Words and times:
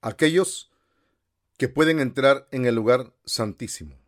aquellos 0.00 0.70
que 1.56 1.68
pueden 1.68 1.98
entrar 2.00 2.46
en 2.52 2.66
el 2.66 2.74
lugar 2.74 3.12
santísimo. 3.24 3.98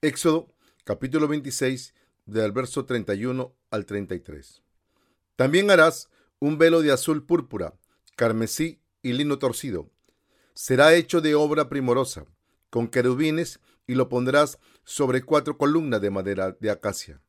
Éxodo 0.00 0.52
capítulo 0.84 1.28
26 1.28 1.94
del 2.26 2.52
verso 2.52 2.84
31 2.84 3.54
al 3.70 3.86
33. 3.86 4.62
También 5.36 5.70
harás 5.70 6.08
un 6.40 6.58
velo 6.58 6.82
de 6.82 6.90
azul 6.90 7.24
púrpura, 7.24 7.74
carmesí 8.16 8.80
y 9.02 9.12
lino 9.12 9.38
torcido. 9.38 9.90
Será 10.54 10.94
hecho 10.94 11.20
de 11.20 11.34
obra 11.34 11.68
primorosa, 11.68 12.26
con 12.70 12.88
querubines, 12.88 13.60
y 13.86 13.94
lo 13.94 14.08
pondrás 14.08 14.58
sobre 14.84 15.22
cuatro 15.22 15.58
columnas 15.58 16.00
de 16.00 16.10
madera 16.10 16.56
de 16.58 16.70
acacia, 16.70 17.20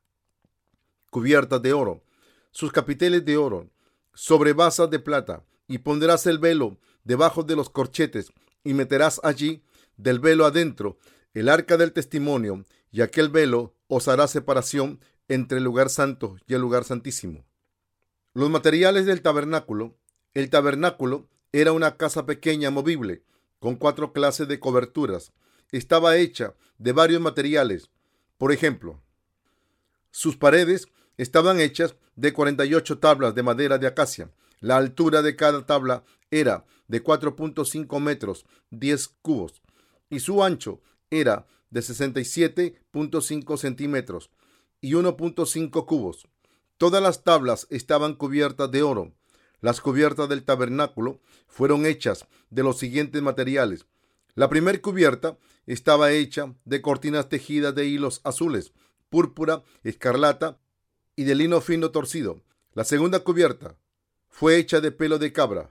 cubiertas 1.10 1.62
de 1.62 1.74
oro, 1.74 2.04
sus 2.52 2.72
capiteles 2.72 3.26
de 3.26 3.38
oro, 3.38 3.70
sobre 4.14 4.54
basas 4.54 4.90
de 4.90 5.00
plata, 5.00 5.44
y 5.68 5.80
pondrás 5.80 6.28
el 6.28 6.38
velo 6.38 6.80
debajo 7.04 7.44
de 7.44 7.56
los 7.56 7.70
corchetes, 7.70 8.32
y 8.64 8.74
meterás 8.74 9.20
allí 9.24 9.64
del 9.98 10.20
velo 10.20 10.46
adentro 10.46 10.98
el 11.34 11.50
arca 11.50 11.78
del 11.78 11.94
testimonio, 11.94 12.64
y 12.92 13.02
aquel 13.02 13.30
velo 13.30 13.76
os 13.88 14.08
hará 14.08 14.28
separación 14.28 15.00
entre 15.28 15.58
el 15.58 15.64
lugar 15.64 15.90
santo 15.90 16.38
y 16.48 16.54
el 16.54 16.62
lugar 16.62 16.84
santísimo. 16.84 17.46
Los 18.34 18.50
materiales 18.50 19.06
del 19.06 19.22
tabernáculo. 19.22 19.96
El 20.34 20.50
tabernáculo 20.50 21.30
era 21.52 21.72
una 21.72 21.98
casa 21.98 22.26
pequeña 22.26 22.72
movible, 22.72 23.24
con 23.60 23.76
cuatro 23.76 24.14
clases 24.14 24.48
de 24.48 24.60
coberturas. 24.60 25.32
Estaba 25.72 26.18
hecha 26.18 26.56
de 26.78 26.92
varios 26.92 27.22
materiales. 27.22 27.90
Por 28.38 28.52
ejemplo, 28.52 29.02
sus 30.12 30.38
paredes 30.38 30.88
estaban 31.18 31.60
hechas 31.60 31.96
de 32.16 32.34
48 32.34 33.00
tablas 33.00 33.36
de 33.36 33.44
madera 33.44 33.78
de 33.78 33.88
acacia. 33.88 34.32
La 34.64 34.78
altura 34.78 35.22
de 35.22 35.36
cada 35.36 35.66
tabla 35.66 36.06
era 36.32 36.66
de 36.88 37.04
4.5 37.04 38.00
metros 38.00 38.46
10 38.70 39.10
cubos 39.22 39.62
y 40.10 40.22
su 40.22 40.42
ancho 40.42 40.80
era 41.10 41.48
de 41.70 41.82
67.5 41.82 43.58
centímetros 43.58 44.30
y 44.80 44.94
1.5 44.94 45.86
cubos. 45.86 46.28
Todas 46.78 47.04
las 47.04 47.26
tablas 47.26 47.68
estaban 47.72 48.14
cubiertas 48.14 48.72
de 48.72 48.84
oro. 48.84 49.12
Las 49.60 49.82
cubiertas 49.82 50.30
del 50.30 50.46
tabernáculo 50.46 51.20
fueron 51.46 51.86
hechas 51.86 52.26
de 52.50 52.64
los 52.64 52.80
siguientes 52.80 53.22
materiales. 53.22 53.86
La 54.34 54.48
primera 54.48 54.80
cubierta 54.82 55.38
estaba 55.66 56.14
hecha 56.14 56.56
de 56.64 56.82
cortinas 56.82 57.28
tejidas 57.28 57.76
de 57.76 57.86
hilos 57.88 58.22
azules, 58.24 58.72
púrpura, 59.10 59.62
escarlata 59.84 60.58
y 61.18 61.26
de 61.26 61.36
lino 61.36 61.60
fino 61.60 61.92
torcido. 61.92 62.42
La 62.76 62.86
segunda 62.86 63.20
cubierta 63.26 63.76
fue 64.34 64.58
hecha 64.58 64.82
de 64.82 64.92
pelo 64.92 65.20
de 65.20 65.32
cabra. 65.32 65.70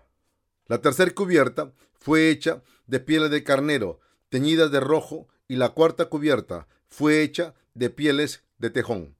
La 0.68 0.80
tercera 0.80 1.10
cubierta 1.10 1.72
fue 1.98 2.30
hecha 2.30 2.62
de 2.86 3.00
pieles 3.00 3.32
de 3.32 3.42
carnero, 3.42 3.98
teñidas 4.28 4.70
de 4.70 4.78
rojo, 4.78 5.26
y 5.48 5.56
la 5.56 5.70
cuarta 5.70 6.04
cubierta 6.04 6.68
fue 6.88 7.22
hecha 7.22 7.54
de 7.74 7.90
pieles 7.90 8.44
de 8.58 8.70
tejón. 8.70 9.16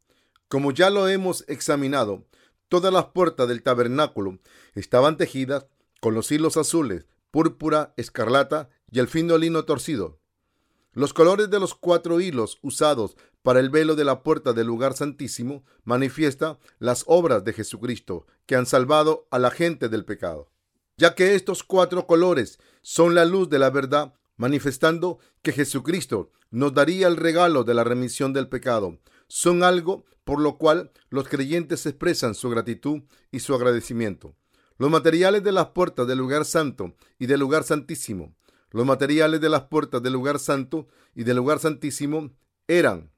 Como 0.47 0.71
ya 0.71 0.91
lo 0.91 1.09
hemos 1.09 1.45
examinado, 1.49 2.25
todas 2.69 2.93
las 2.93 3.07
puertas 3.07 3.49
del 3.49 3.65
tabernáculo 3.65 4.39
estaban 4.77 5.17
tejidas 5.17 5.67
con 6.01 6.15
los 6.15 6.31
hilos 6.31 6.57
azules, 6.57 7.09
púrpura, 7.33 7.95
escarlata 7.97 8.71
y 8.93 9.01
el 9.01 9.09
fino 9.09 9.39
lino 9.39 9.65
torcido. 9.65 10.21
Los 10.95 11.15
colores 11.15 11.49
de 11.49 11.59
los 11.59 11.75
cuatro 11.75 12.21
hilos 12.21 12.59
usados 12.61 13.17
para 13.43 13.61
el 13.61 13.71
velo 13.71 13.97
de 13.97 14.05
la 14.05 14.23
puerta 14.23 14.53
del 14.53 14.67
lugar 14.67 14.95
santísimo 14.95 15.65
manifiesta 15.85 16.59
las 16.79 17.05
obras 17.07 17.45
de 17.45 17.55
Jesucristo 17.55 18.27
que 18.45 18.57
han 18.57 18.67
salvado 18.67 19.27
a 19.31 19.39
la 19.39 19.51
gente 19.51 19.89
del 19.89 20.05
pecado. 20.05 20.51
Ya 20.99 21.15
que 21.15 21.35
estos 21.35 21.63
cuatro 21.63 22.07
colores 22.07 22.59
son 22.83 23.15
la 23.15 23.25
luz 23.25 23.49
de 23.49 23.59
la 23.59 23.71
verdad, 23.71 24.13
manifestando 24.37 25.19
que 25.41 25.53
Jesucristo 25.53 26.31
nos 26.51 26.75
daría 26.75 27.07
el 27.07 27.17
regalo 27.17 27.65
de 27.65 27.73
la 27.73 27.85
remisión 27.85 28.35
del 28.35 28.49
pecado, 28.49 28.99
son 29.29 29.63
algo 29.63 30.05
por 30.25 30.41
lo 30.41 30.59
cual 30.59 30.93
los 31.09 31.27
creyentes 31.27 31.87
expresan 31.87 32.35
su 32.35 32.51
gratitud 32.51 33.01
y 33.31 33.41
su 33.41 33.55
agradecimiento. 33.55 34.37
Los 34.77 34.91
materiales 34.91 35.43
de 35.43 35.53
las 35.53 35.69
puertas 35.69 36.07
del 36.07 36.19
lugar 36.19 36.45
santo 36.45 36.95
y 37.19 37.27
del 37.27 37.41
lugar 37.41 37.65
santísimo 37.65 38.35
los 38.73 38.87
materiales 38.87 39.41
de 39.41 39.49
las 39.49 39.63
puertas 39.63 40.03
del 40.03 40.15
lugar 40.15 40.39
santo 40.39 40.89
y 41.15 41.25
del 41.25 41.37
lugar 41.37 41.59
santísimo 41.59 42.33
eran 42.67 43.11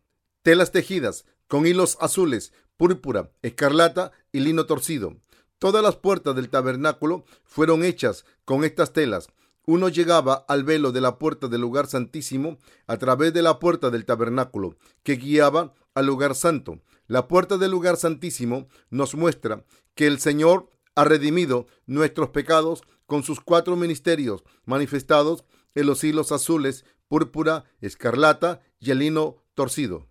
telas 0.42 0.72
tejidas 0.72 1.24
con 1.48 1.66
hilos 1.66 1.96
azules, 2.00 2.52
púrpura, 2.76 3.30
escarlata 3.42 4.12
y 4.32 4.40
lino 4.40 4.66
torcido. 4.66 5.16
Todas 5.58 5.82
las 5.82 5.96
puertas 5.96 6.34
del 6.34 6.50
tabernáculo 6.50 7.24
fueron 7.44 7.84
hechas 7.84 8.24
con 8.44 8.64
estas 8.64 8.92
telas. 8.92 9.28
Uno 9.66 9.88
llegaba 9.88 10.44
al 10.48 10.64
velo 10.64 10.92
de 10.92 11.00
la 11.00 11.18
puerta 11.18 11.48
del 11.48 11.62
lugar 11.62 11.86
santísimo 11.86 12.58
a 12.86 12.98
través 12.98 13.32
de 13.32 13.42
la 13.42 13.58
puerta 13.58 13.90
del 13.90 14.04
tabernáculo, 14.04 14.76
que 15.02 15.16
guiaba 15.16 15.72
al 15.94 16.06
lugar 16.06 16.34
santo. 16.34 16.80
La 17.06 17.28
puerta 17.28 17.56
del 17.56 17.70
lugar 17.70 17.96
santísimo 17.96 18.68
nos 18.90 19.14
muestra 19.14 19.64
que 19.94 20.06
el 20.06 20.18
Señor 20.18 20.68
ha 20.94 21.04
redimido 21.04 21.66
nuestros 21.86 22.30
pecados 22.30 22.82
con 23.06 23.22
sus 23.22 23.40
cuatro 23.40 23.76
ministerios 23.76 24.42
manifestados 24.64 25.44
en 25.74 25.86
los 25.86 26.04
hilos 26.04 26.32
azules, 26.32 26.84
púrpura, 27.08 27.64
escarlata 27.80 28.60
y 28.78 28.90
el 28.90 28.98
lino 29.00 29.36
torcido. 29.54 30.08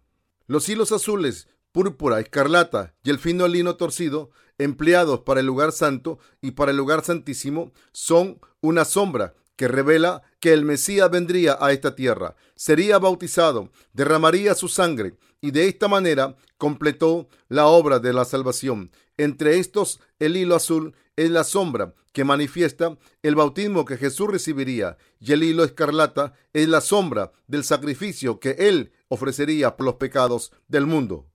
Los 0.48 0.68
hilos 0.70 0.92
azules, 0.92 1.48
púrpura, 1.72 2.20
escarlata 2.20 2.94
y 3.04 3.10
el 3.10 3.20
fino 3.20 3.48
lino 3.48 3.76
torcido, 3.76 4.32
empleados 4.58 5.22
para 5.22 5.40
el 5.40 5.46
lugar 5.46 5.72
santo 5.72 6.20
y 6.42 6.52
para 6.52 6.72
el 6.72 6.78
lugar 6.78 7.04
santísimo, 7.04 7.74
son 7.92 8.40
una 8.62 8.86
sombra 8.86 9.34
que 9.56 9.68
revela 9.68 10.24
que 10.40 10.54
el 10.54 10.66
Mesías 10.66 11.10
vendría 11.10 11.58
a 11.60 11.72
esta 11.72 11.96
tierra, 11.96 12.36
sería 12.56 13.00
bautizado, 13.00 13.72
derramaría 13.94 14.56
su 14.56 14.68
sangre 14.68 15.18
y 15.42 15.52
de 15.52 15.68
esta 15.68 15.88
manera 15.88 16.36
completó 16.58 17.28
la 17.50 17.68
obra 17.68 18.00
de 18.00 18.14
la 18.14 18.26
salvación. 18.26 18.92
Entre 19.18 19.60
estos, 19.60 20.00
el 20.20 20.38
hilo 20.38 20.56
azul 20.56 20.96
es 21.16 21.30
la 21.30 21.44
sombra 21.44 21.94
que 22.14 22.24
manifiesta 22.24 22.98
el 23.22 23.36
bautismo 23.36 23.84
que 23.84 23.98
Jesús 23.98 24.30
recibiría 24.30 24.98
y 25.20 25.34
el 25.34 25.44
hilo 25.44 25.64
escarlata 25.64 26.34
es 26.54 26.70
la 26.70 26.80
sombra 26.80 27.34
del 27.48 27.64
sacrificio 27.66 28.40
que 28.40 28.52
Él 28.60 28.94
ofrecería 29.10 29.76
por 29.76 29.86
los 29.86 29.96
pecados 29.96 30.54
del 30.68 30.86
mundo, 30.86 31.28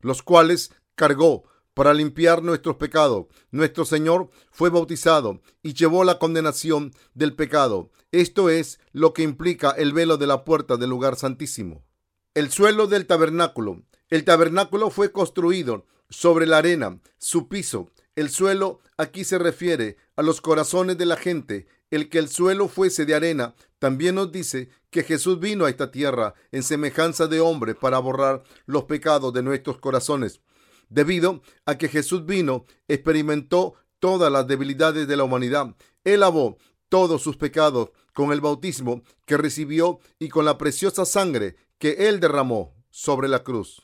los 0.00 0.22
cuales 0.22 0.72
cargó 0.94 1.44
para 1.74 1.92
limpiar 1.92 2.42
nuestros 2.42 2.76
pecados. 2.76 3.26
Nuestro 3.50 3.84
Señor 3.84 4.30
fue 4.50 4.70
bautizado 4.70 5.42
y 5.62 5.74
llevó 5.74 6.04
la 6.04 6.18
condenación 6.18 6.92
del 7.14 7.34
pecado. 7.34 7.90
Esto 8.12 8.48
es 8.48 8.78
lo 8.92 9.12
que 9.12 9.22
implica 9.22 9.70
el 9.72 9.92
velo 9.92 10.16
de 10.16 10.28
la 10.28 10.44
puerta 10.44 10.76
del 10.76 10.90
lugar 10.90 11.16
santísimo. 11.16 11.84
El 12.34 12.50
suelo 12.50 12.86
del 12.86 13.06
tabernáculo. 13.06 13.82
El 14.08 14.24
tabernáculo 14.24 14.90
fue 14.90 15.10
construido 15.10 15.86
sobre 16.08 16.46
la 16.46 16.58
arena, 16.58 17.00
su 17.18 17.48
piso. 17.48 17.90
El 18.16 18.30
suelo 18.30 18.80
aquí 18.96 19.24
se 19.24 19.38
refiere 19.38 19.96
a 20.16 20.22
los 20.22 20.40
corazones 20.40 20.96
de 20.98 21.06
la 21.06 21.16
gente. 21.16 21.66
El 21.90 22.08
que 22.08 22.18
el 22.18 22.28
suelo 22.28 22.68
fuese 22.68 23.06
de 23.06 23.14
arena 23.14 23.54
también 23.78 24.14
nos 24.14 24.30
dice 24.30 24.68
que 24.90 25.02
Jesús 25.02 25.40
vino 25.40 25.64
a 25.64 25.70
esta 25.70 25.90
tierra 25.90 26.34
en 26.52 26.62
semejanza 26.62 27.26
de 27.26 27.40
hombre 27.40 27.74
para 27.74 27.98
borrar 27.98 28.44
los 28.66 28.84
pecados 28.84 29.32
de 29.32 29.42
nuestros 29.42 29.78
corazones. 29.78 30.40
Debido 30.88 31.42
a 31.66 31.76
que 31.76 31.88
Jesús 31.88 32.24
vino, 32.24 32.64
experimentó 32.88 33.74
todas 33.98 34.30
las 34.30 34.46
debilidades 34.46 35.08
de 35.08 35.16
la 35.16 35.24
humanidad. 35.24 35.74
Él 36.04 36.20
lavó 36.20 36.58
todos 36.88 37.22
sus 37.22 37.36
pecados 37.36 37.90
con 38.12 38.32
el 38.32 38.40
bautismo 38.40 39.02
que 39.26 39.36
recibió 39.36 39.98
y 40.18 40.28
con 40.28 40.44
la 40.44 40.56
preciosa 40.56 41.04
sangre 41.04 41.56
que 41.78 42.08
Él 42.08 42.20
derramó 42.20 42.76
sobre 42.90 43.28
la 43.28 43.42
cruz. 43.42 43.82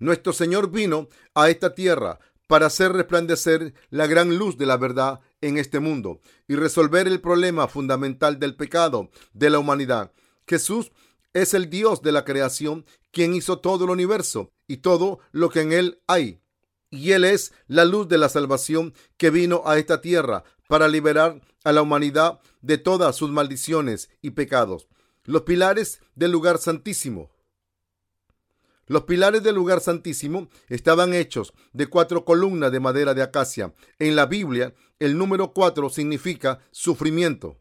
Nuestro 0.00 0.32
Señor 0.32 0.70
vino 0.70 1.08
a 1.34 1.50
esta 1.50 1.74
tierra 1.74 2.18
para 2.48 2.66
hacer 2.66 2.92
resplandecer 2.92 3.74
la 3.90 4.08
gran 4.08 4.36
luz 4.36 4.58
de 4.58 4.66
la 4.66 4.76
verdad 4.76 5.20
en 5.40 5.58
este 5.58 5.78
mundo 5.78 6.20
y 6.48 6.56
resolver 6.56 7.06
el 7.06 7.20
problema 7.20 7.68
fundamental 7.68 8.40
del 8.40 8.56
pecado 8.56 9.10
de 9.32 9.50
la 9.50 9.60
humanidad. 9.60 10.12
Jesús 10.46 10.90
es 11.34 11.54
el 11.54 11.70
Dios 11.70 12.02
de 12.02 12.10
la 12.10 12.24
creación, 12.24 12.84
quien 13.12 13.34
hizo 13.34 13.60
todo 13.60 13.84
el 13.84 13.90
universo 13.90 14.50
y 14.66 14.78
todo 14.78 15.20
lo 15.30 15.50
que 15.50 15.60
en 15.60 15.72
él 15.72 16.02
hay. 16.08 16.40
Y 16.90 17.12
Él 17.12 17.24
es 17.24 17.52
la 17.66 17.84
luz 17.84 18.08
de 18.08 18.16
la 18.16 18.30
salvación 18.30 18.94
que 19.18 19.28
vino 19.28 19.62
a 19.66 19.78
esta 19.78 20.00
tierra 20.00 20.44
para 20.68 20.88
liberar 20.88 21.42
a 21.64 21.72
la 21.72 21.82
humanidad 21.82 22.40
de 22.62 22.78
todas 22.78 23.14
sus 23.14 23.30
maldiciones 23.30 24.08
y 24.22 24.30
pecados. 24.30 24.88
Los 25.24 25.42
pilares 25.42 26.00
del 26.14 26.32
lugar 26.32 26.56
santísimo. 26.56 27.30
Los 28.88 29.04
pilares 29.04 29.42
del 29.42 29.54
lugar 29.54 29.80
santísimo 29.80 30.48
estaban 30.68 31.12
hechos 31.12 31.52
de 31.72 31.86
cuatro 31.86 32.24
columnas 32.24 32.72
de 32.72 32.80
madera 32.80 33.12
de 33.12 33.22
acacia. 33.22 33.74
En 33.98 34.16
la 34.16 34.24
Biblia, 34.26 34.74
el 34.98 35.16
número 35.16 35.52
cuatro 35.52 35.90
significa 35.90 36.60
sufrimiento. 36.70 37.58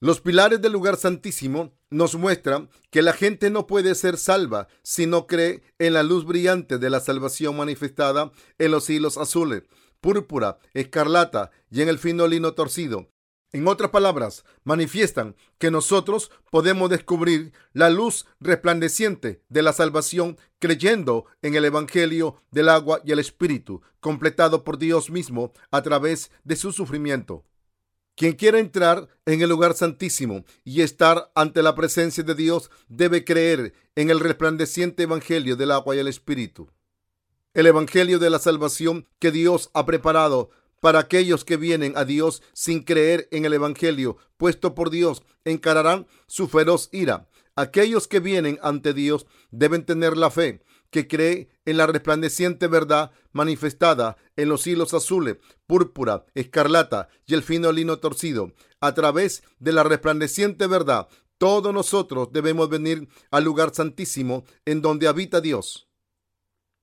Los 0.00 0.20
pilares 0.20 0.60
del 0.60 0.72
lugar 0.72 0.96
santísimo 0.96 1.72
nos 1.88 2.14
muestran 2.14 2.68
que 2.90 3.00
la 3.00 3.14
gente 3.14 3.48
no 3.48 3.66
puede 3.66 3.94
ser 3.94 4.18
salva 4.18 4.68
si 4.82 5.06
no 5.06 5.26
cree 5.26 5.62
en 5.78 5.94
la 5.94 6.02
luz 6.02 6.26
brillante 6.26 6.76
de 6.76 6.90
la 6.90 7.00
salvación 7.00 7.56
manifestada 7.56 8.30
en 8.58 8.70
los 8.70 8.90
hilos 8.90 9.16
azules, 9.16 9.62
púrpura, 10.02 10.58
escarlata 10.74 11.50
y 11.70 11.80
en 11.80 11.88
el 11.88 11.98
fino 11.98 12.26
lino 12.26 12.52
torcido. 12.52 13.10
En 13.52 13.68
otras 13.68 13.90
palabras, 13.90 14.44
manifiestan 14.64 15.36
que 15.58 15.70
nosotros 15.70 16.30
podemos 16.50 16.90
descubrir 16.90 17.52
la 17.72 17.90
luz 17.90 18.26
resplandeciente 18.40 19.42
de 19.48 19.62
la 19.62 19.72
salvación 19.72 20.36
creyendo 20.58 21.26
en 21.42 21.54
el 21.54 21.64
Evangelio 21.64 22.42
del 22.50 22.68
agua 22.68 23.00
y 23.04 23.12
el 23.12 23.18
Espíritu, 23.18 23.82
completado 24.00 24.64
por 24.64 24.78
Dios 24.78 25.10
mismo 25.10 25.52
a 25.70 25.82
través 25.82 26.30
de 26.44 26.56
su 26.56 26.72
sufrimiento. 26.72 27.44
Quien 28.16 28.32
quiera 28.32 28.58
entrar 28.58 29.08
en 29.26 29.42
el 29.42 29.50
lugar 29.50 29.74
santísimo 29.74 30.44
y 30.64 30.80
estar 30.80 31.30
ante 31.34 31.62
la 31.62 31.74
presencia 31.74 32.24
de 32.24 32.34
Dios 32.34 32.70
debe 32.88 33.24
creer 33.24 33.74
en 33.94 34.10
el 34.10 34.20
resplandeciente 34.20 35.02
Evangelio 35.02 35.54
del 35.54 35.70
agua 35.70 35.94
y 35.94 35.98
el 35.98 36.08
Espíritu. 36.08 36.70
El 37.52 37.66
Evangelio 37.66 38.18
de 38.18 38.30
la 38.30 38.38
salvación 38.38 39.06
que 39.18 39.30
Dios 39.30 39.70
ha 39.74 39.84
preparado 39.86 40.50
para 40.80 41.00
aquellos 41.00 41.44
que 41.44 41.56
vienen 41.56 41.92
a 41.96 42.04
Dios 42.04 42.42
sin 42.52 42.82
creer 42.82 43.28
en 43.30 43.44
el 43.44 43.54
Evangelio 43.54 44.18
puesto 44.36 44.74
por 44.74 44.90
Dios 44.90 45.22
encararán 45.44 46.06
su 46.26 46.48
feroz 46.48 46.88
ira. 46.92 47.28
Aquellos 47.54 48.06
que 48.06 48.20
vienen 48.20 48.58
ante 48.62 48.92
Dios 48.92 49.26
deben 49.50 49.84
tener 49.84 50.16
la 50.16 50.30
fe 50.30 50.62
que 50.90 51.08
cree 51.08 51.48
en 51.64 51.76
la 51.76 51.86
resplandeciente 51.86 52.68
verdad 52.68 53.10
manifestada 53.32 54.16
en 54.36 54.48
los 54.48 54.66
hilos 54.66 54.94
azules, 54.94 55.36
púrpura, 55.66 56.24
escarlata 56.34 57.08
y 57.26 57.34
el 57.34 57.42
fino 57.42 57.72
lino 57.72 57.98
torcido. 57.98 58.52
A 58.80 58.94
través 58.94 59.42
de 59.58 59.72
la 59.72 59.82
resplandeciente 59.82 60.66
verdad, 60.66 61.08
todos 61.38 61.74
nosotros 61.74 62.28
debemos 62.32 62.68
venir 62.68 63.08
al 63.30 63.44
lugar 63.44 63.74
santísimo 63.74 64.44
en 64.64 64.80
donde 64.80 65.08
habita 65.08 65.40
Dios. 65.40 65.88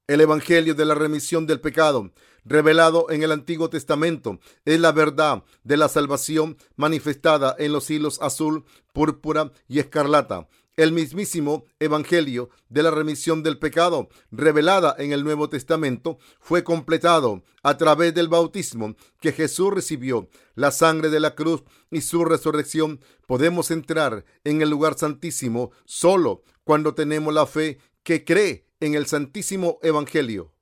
El 0.06 0.22
Evangelio 0.22 0.76
de 0.76 0.86
la 0.86 0.96
remisión 0.96 1.48
del 1.48 1.62
pecado, 1.62 2.12
revelado 2.46 3.10
en 3.10 3.24
el 3.24 3.32
Antiguo 3.32 3.70
Testamento, 3.70 4.40
es 4.66 4.80
la 4.80 4.92
verdad 4.92 5.44
de 5.64 5.78
la 5.78 5.90
salvación 5.90 6.58
manifestada 6.76 7.56
en 7.60 7.72
los 7.72 7.90
hilos 7.90 8.20
azul, 8.22 8.66
púrpura 8.94 9.52
y 9.68 9.80
escarlata 9.80 10.48
el 10.76 10.92
mismísimo 10.92 11.66
Evangelio 11.80 12.50
de 12.70 12.84
la 12.84 12.92
remisión 12.92 13.44
del 13.44 13.60
pecado, 13.60 14.10
revelada 14.32 14.96
en 14.98 15.12
el 15.12 15.24
Nuevo 15.24 15.50
Testamento, 15.50 16.18
fue 16.40 16.64
completado 16.64 17.44
a 17.62 17.78
través 17.78 18.14
del 18.14 18.28
bautismo 18.28 18.96
que 19.20 19.32
Jesús 19.32 19.74
recibió, 19.74 20.30
la 20.56 20.72
sangre 20.72 21.10
de 21.10 21.20
la 21.20 21.36
cruz 21.36 21.64
y 21.92 22.02
su 22.02 22.26
resurrección. 22.26 23.02
Podemos 23.28 23.72
entrar 23.72 24.26
en 24.44 24.62
el 24.62 24.70
lugar 24.70 24.98
santísimo 24.98 25.72
solo 25.86 26.44
cuando 26.64 26.96
tenemos 26.96 27.34
la 27.34 27.46
fe 27.46 27.80
que 28.04 28.26
cree 28.26 28.68
en 28.80 28.96
el 28.96 29.06
santísimo 29.06 29.80
Evangelio. 29.84 30.53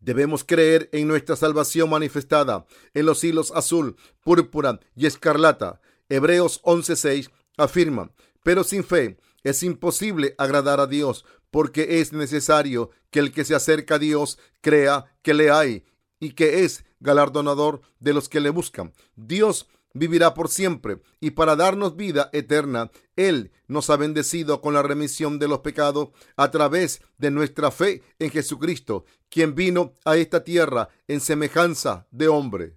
Debemos 0.00 0.44
creer 0.44 0.88
en 0.92 1.08
nuestra 1.08 1.36
salvación 1.36 1.90
manifestada 1.90 2.66
en 2.94 3.06
los 3.06 3.24
hilos 3.24 3.52
azul, 3.54 3.96
púrpura 4.22 4.80
y 4.94 5.06
escarlata. 5.06 5.80
Hebreos 6.08 6.60
11:6 6.62 7.30
afirma, 7.56 8.10
pero 8.42 8.62
sin 8.64 8.84
fe 8.84 9.18
es 9.42 9.62
imposible 9.62 10.34
agradar 10.38 10.80
a 10.80 10.86
Dios 10.86 11.24
porque 11.50 12.00
es 12.00 12.12
necesario 12.12 12.90
que 13.10 13.20
el 13.20 13.32
que 13.32 13.44
se 13.44 13.54
acerca 13.54 13.94
a 13.94 13.98
Dios 13.98 14.38
crea 14.60 15.16
que 15.22 15.34
le 15.34 15.50
hay 15.50 15.84
y 16.20 16.32
que 16.32 16.64
es 16.64 16.84
galardonador 17.00 17.80
de 17.98 18.12
los 18.12 18.28
que 18.28 18.40
le 18.40 18.50
buscan. 18.50 18.92
Dios 19.14 19.68
vivirá 19.98 20.34
por 20.34 20.48
siempre 20.48 21.00
y 21.20 21.32
para 21.32 21.56
darnos 21.56 21.96
vida 21.96 22.30
eterna, 22.32 22.90
Él 23.16 23.52
nos 23.66 23.90
ha 23.90 23.96
bendecido 23.96 24.60
con 24.60 24.74
la 24.74 24.82
remisión 24.82 25.38
de 25.38 25.48
los 25.48 25.60
pecados 25.60 26.08
a 26.36 26.50
través 26.50 27.02
de 27.18 27.30
nuestra 27.30 27.70
fe 27.70 28.02
en 28.18 28.30
Jesucristo, 28.30 29.04
quien 29.28 29.54
vino 29.54 29.94
a 30.04 30.16
esta 30.16 30.44
tierra 30.44 30.88
en 31.08 31.20
semejanza 31.20 32.06
de 32.10 32.28
hombre. 32.28 32.76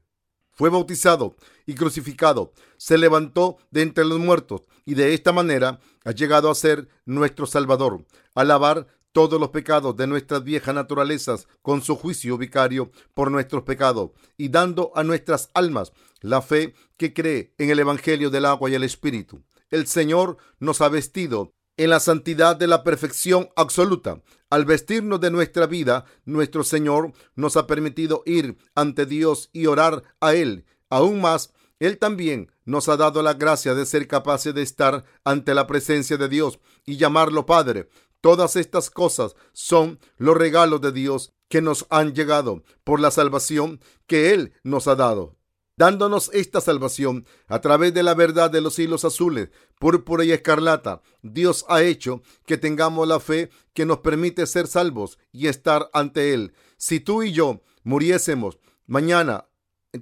Fue 0.51 0.69
bautizado 0.69 1.36
y 1.66 1.75
crucificado, 1.75 2.51
se 2.77 2.98
levantó 2.98 3.57
de 3.71 3.81
entre 3.81 4.04
los 4.04 4.19
muertos 4.19 4.63
y 4.86 4.95
de 4.95 5.13
esta 5.13 5.31
manera 5.31 5.80
ha 6.04 6.12
llegado 6.12 6.50
a 6.50 6.56
ser 6.56 6.89
nuestro 7.06 7.45
Salvador, 7.45 8.06
a 8.36 8.44
lavar 8.44 8.88
todos 9.11 9.39
los 9.39 9.50
pecados 9.50 9.95
de 9.95 10.07
nuestras 10.07 10.44
viejas 10.44 10.75
naturalezas 10.75 11.47
con 11.61 11.81
su 11.81 11.95
juicio 11.95 12.38
vicario 12.38 12.91
por 13.13 13.31
nuestros 13.31 13.63
pecados 13.63 14.11
y 14.38 14.50
dando 14.50 14.91
a 14.95 15.03
nuestras 15.03 15.50
almas 15.53 15.91
la 16.21 16.41
fe 16.41 16.73
que 16.97 17.13
cree 17.13 17.53
en 17.57 17.69
el 17.69 17.79
Evangelio 17.79 18.29
del 18.29 18.45
agua 18.45 18.69
y 18.69 18.75
el 18.75 18.83
Espíritu. 18.83 19.44
El 19.69 19.88
Señor 19.88 20.38
nos 20.59 20.81
ha 20.81 20.89
vestido 20.89 21.53
en 21.77 21.91
la 21.91 22.01
santidad 22.01 22.57
de 22.57 22.67
la 22.67 22.83
perfección 22.83 23.50
absoluta. 23.56 24.21
Al 24.50 24.65
vestirnos 24.65 25.21
de 25.21 25.31
nuestra 25.31 25.65
vida, 25.65 26.03
nuestro 26.25 26.65
Señor 26.65 27.13
nos 27.35 27.56
ha 27.56 27.67
permitido 27.67 28.21
ir 28.25 28.57
ante 28.75 29.06
Dios 29.06 29.50
y 29.53 29.67
orar 29.67 30.03
a 30.19 30.33
Él. 30.33 30.65
Aún 30.89 31.21
más, 31.21 31.53
Él 31.79 31.97
también 31.97 32.51
nos 32.65 32.89
ha 32.89 32.97
dado 32.97 33.21
la 33.23 33.35
gracia 33.35 33.75
de 33.75 33.85
ser 33.85 34.07
capaces 34.07 34.53
de 34.53 34.61
estar 34.61 35.06
ante 35.23 35.53
la 35.53 35.67
presencia 35.67 36.17
de 36.17 36.27
Dios 36.27 36.59
y 36.85 36.97
llamarlo 36.97 37.45
Padre. 37.45 37.88
Todas 38.21 38.56
estas 38.56 38.89
cosas 38.89 39.36
son 39.54 40.00
los 40.18 40.38
regalos 40.38 40.81
de 40.81 40.92
Dios 40.92 41.33
que 41.48 41.62
nos 41.62 41.86
han 41.89 42.13
llegado 42.13 42.63
por 42.83 43.00
la 43.00 43.12
salvación 43.12 43.80
que 44.07 44.33
Él 44.33 44.54
nos 44.63 44.88
ha 44.88 44.95
dado 44.95 45.39
dándonos 45.80 46.30
esta 46.33 46.60
salvación 46.60 47.25
a 47.48 47.62
través 47.62 47.94
de 47.94 48.04
la 48.04 48.13
verdad 48.13 48.51
de 48.51 48.60
los 48.60 48.77
hilos 48.80 49.06
azules, 49.06 49.50
púrpura 49.80 50.25
y 50.25 50.33
escarlata. 50.33 51.01
Dios 51.21 51.66
ha 51.69 51.81
hecho 51.83 52.21
que 52.45 52.57
tengamos 52.57 53.07
la 53.07 53.21
fe 53.21 53.50
que 53.74 53.86
nos 53.86 54.00
permite 54.00 54.45
ser 54.45 54.68
salvos 54.68 55.18
y 55.31 55.48
estar 55.48 55.89
ante 55.94 56.33
Él. 56.33 56.54
Si 56.75 57.00
tú 57.00 57.24
y 57.24 57.31
yo 57.31 57.62
muriésemos 57.83 58.60
mañana, 58.88 59.48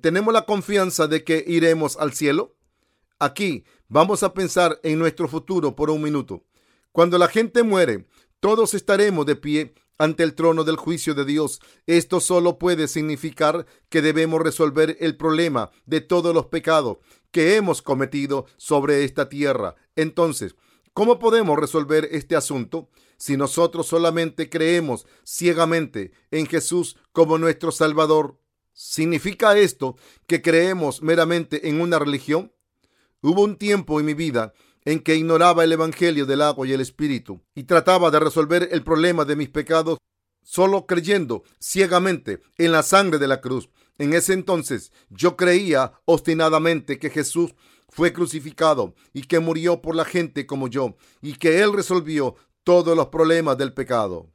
¿tenemos 0.02 0.34
la 0.34 0.48
confianza 0.48 1.06
de 1.06 1.24
que 1.24 1.46
iremos 1.48 1.96
al 1.98 2.12
cielo? 2.12 2.56
Aquí 3.20 3.64
vamos 3.88 4.24
a 4.24 4.34
pensar 4.34 4.80
en 4.82 4.98
nuestro 4.98 5.28
futuro 5.28 5.76
por 5.76 5.92
un 5.92 6.02
minuto. 6.02 6.44
Cuando 6.98 7.20
la 7.20 7.28
gente 7.28 7.62
muere, 7.62 8.08
todos 8.40 8.74
estaremos 8.74 9.28
de 9.28 9.36
pie 9.36 9.76
ante 10.00 10.24
el 10.24 10.34
trono 10.34 10.64
del 10.64 10.78
juicio 10.78 11.14
de 11.14 11.26
Dios. 11.26 11.60
Esto 11.86 12.20
solo 12.20 12.58
puede 12.58 12.88
significar 12.88 13.68
que 13.90 14.02
debemos 14.02 14.42
resolver 14.42 14.98
el 15.00 15.16
problema 15.16 15.70
de 15.86 16.02
todos 16.02 16.34
los 16.34 16.48
pecados 16.48 16.98
que 17.30 17.56
hemos 17.56 17.84
cometido 17.84 18.48
sobre 18.58 19.04
esta 19.04 19.30
tierra. 19.30 19.76
Entonces, 19.96 20.56
¿cómo 20.94 21.20
podemos 21.20 21.60
resolver 21.60 22.10
este 22.12 22.36
asunto? 22.36 22.90
Si 23.18 23.38
nosotros 23.38 23.86
solamente 23.86 24.50
creemos 24.50 25.06
ciegamente 25.24 26.14
en 26.32 26.48
Jesús 26.48 26.98
como 27.12 27.38
nuestro 27.38 27.72
Salvador, 27.72 28.40
¿significa 28.74 29.56
esto 29.56 29.98
que 30.26 30.42
creemos 30.42 31.04
meramente 31.04 31.70
en 31.70 31.80
una 31.80 32.00
religión? 32.00 32.54
Hubo 33.22 33.44
un 33.44 33.56
tiempo 33.56 34.00
en 34.00 34.08
mi 34.08 34.16
vida 34.16 34.56
en 34.88 35.02
que 35.02 35.18
ignoraba 35.18 35.66
el 35.66 35.74
Evangelio 35.74 36.26
del 36.26 36.42
agua 36.42 36.66
y 36.66 36.72
el 36.72 36.80
Espíritu 36.80 37.42
y 37.54 37.64
trataba 37.64 38.10
de 38.10 38.22
resolver 38.22 38.70
el 38.72 38.86
problema 38.86 39.26
de 39.26 39.36
mis 39.36 39.50
pecados 39.50 39.98
solo 40.44 40.86
creyendo 40.86 41.44
ciegamente 41.60 42.40
en 42.58 42.72
la 42.72 42.84
sangre 42.84 43.20
de 43.20 43.28
la 43.28 43.42
cruz. 43.42 43.70
En 43.98 44.14
ese 44.14 44.32
entonces 44.32 44.94
yo 45.10 45.36
creía 45.36 45.92
obstinadamente 46.06 47.00
que 47.00 47.10
Jesús 47.10 47.54
fue 47.90 48.14
crucificado 48.14 48.96
y 49.12 49.24
que 49.24 49.42
murió 49.42 49.82
por 49.82 49.94
la 49.94 50.06
gente 50.06 50.48
como 50.48 50.70
yo 50.70 50.96
y 51.22 51.34
que 51.34 51.62
Él 51.62 51.74
resolvió 51.74 52.38
todos 52.64 52.96
los 52.96 53.08
problemas 53.08 53.58
del 53.58 53.74
pecado. 53.74 54.32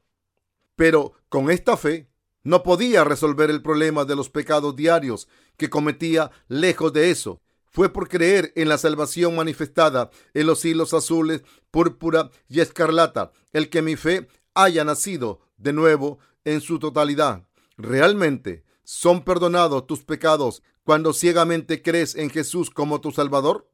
Pero 0.75 1.13
con 1.29 1.49
esta 1.49 1.77
fe 1.77 2.11
no 2.43 2.61
podía 2.61 3.03
resolver 3.03 3.49
el 3.49 3.63
problema 3.63 4.05
de 4.05 4.15
los 4.15 4.29
pecados 4.29 4.75
diarios 4.75 5.27
que 5.57 5.71
cometía 5.71 6.29
lejos 6.47 6.93
de 6.93 7.09
eso 7.09 7.41
fue 7.73 7.91
por 7.91 8.07
creer 8.07 8.53
en 8.55 8.69
la 8.69 8.77
salvación 8.77 9.35
manifestada 9.35 10.11
en 10.33 10.45
los 10.45 10.63
hilos 10.63 10.93
azules, 10.93 11.41
púrpura 11.71 12.29
y 12.47 12.59
escarlata, 12.59 13.31
el 13.51 13.69
que 13.69 13.81
mi 13.81 13.95
fe 13.95 14.27
haya 14.53 14.83
nacido 14.83 15.39
de 15.57 15.73
nuevo 15.73 16.19
en 16.45 16.61
su 16.61 16.77
totalidad. 16.77 17.47
Realmente 17.75 18.63
son 18.83 19.23
perdonados 19.23 19.87
tus 19.87 20.03
pecados 20.03 20.61
cuando 20.83 21.13
ciegamente 21.13 21.81
crees 21.81 22.15
en 22.15 22.29
Jesús 22.29 22.69
como 22.69 23.01
tu 23.01 23.11
Salvador. 23.11 23.67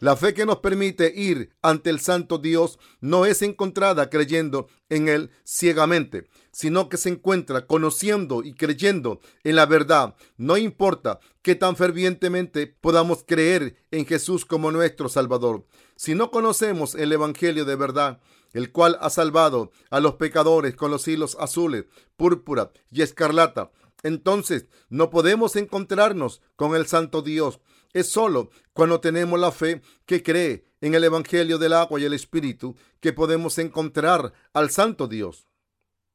La 0.00 0.14
fe 0.14 0.32
que 0.32 0.46
nos 0.46 0.58
permite 0.58 1.12
ir 1.14 1.56
ante 1.60 1.90
el 1.90 1.98
Santo 1.98 2.38
Dios 2.38 2.78
no 3.00 3.26
es 3.26 3.42
encontrada 3.42 4.08
creyendo 4.10 4.68
en 4.88 5.08
Él 5.08 5.30
ciegamente, 5.44 6.28
sino 6.52 6.88
que 6.88 6.96
se 6.96 7.08
encuentra 7.08 7.66
conociendo 7.66 8.44
y 8.44 8.54
creyendo 8.54 9.20
en 9.42 9.56
la 9.56 9.66
verdad. 9.66 10.14
No 10.36 10.56
importa 10.56 11.18
qué 11.42 11.56
tan 11.56 11.74
fervientemente 11.74 12.68
podamos 12.68 13.24
creer 13.26 13.76
en 13.90 14.06
Jesús 14.06 14.44
como 14.44 14.70
nuestro 14.70 15.08
Salvador. 15.08 15.66
Si 15.96 16.14
no 16.14 16.30
conocemos 16.30 16.94
el 16.94 17.12
Evangelio 17.12 17.64
de 17.64 17.74
verdad, 17.74 18.20
el 18.52 18.70
cual 18.70 18.98
ha 19.00 19.10
salvado 19.10 19.72
a 19.90 19.98
los 19.98 20.14
pecadores 20.14 20.76
con 20.76 20.92
los 20.92 21.08
hilos 21.08 21.36
azules, 21.40 21.86
púrpura 22.16 22.70
y 22.90 23.02
escarlata, 23.02 23.72
entonces 24.04 24.66
no 24.90 25.10
podemos 25.10 25.56
encontrarnos 25.56 26.40
con 26.54 26.76
el 26.76 26.86
Santo 26.86 27.22
Dios 27.22 27.60
es 27.92 28.10
solo 28.10 28.50
cuando 28.72 29.00
tenemos 29.00 29.38
la 29.38 29.52
fe 29.52 29.82
que 30.06 30.22
cree 30.22 30.64
en 30.80 30.94
el 30.94 31.04
Evangelio 31.04 31.58
del 31.58 31.72
agua 31.72 32.00
y 32.00 32.04
el 32.04 32.12
Espíritu 32.12 32.76
que 33.00 33.12
podemos 33.12 33.58
encontrar 33.58 34.32
al 34.52 34.70
Santo 34.70 35.08
Dios. 35.08 35.48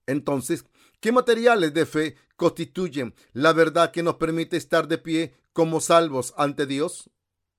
Entonces, 0.05 0.65
¿qué 0.99 1.11
materiales 1.11 1.73
de 1.73 1.85
fe 1.85 2.15
constituyen 2.35 3.13
la 3.33 3.53
verdad 3.53 3.91
que 3.91 4.03
nos 4.03 4.15
permite 4.15 4.57
estar 4.57 4.87
de 4.87 4.97
pie 4.97 5.33
como 5.51 5.81
salvos 5.81 6.33
ante 6.37 6.65
Dios? 6.65 7.09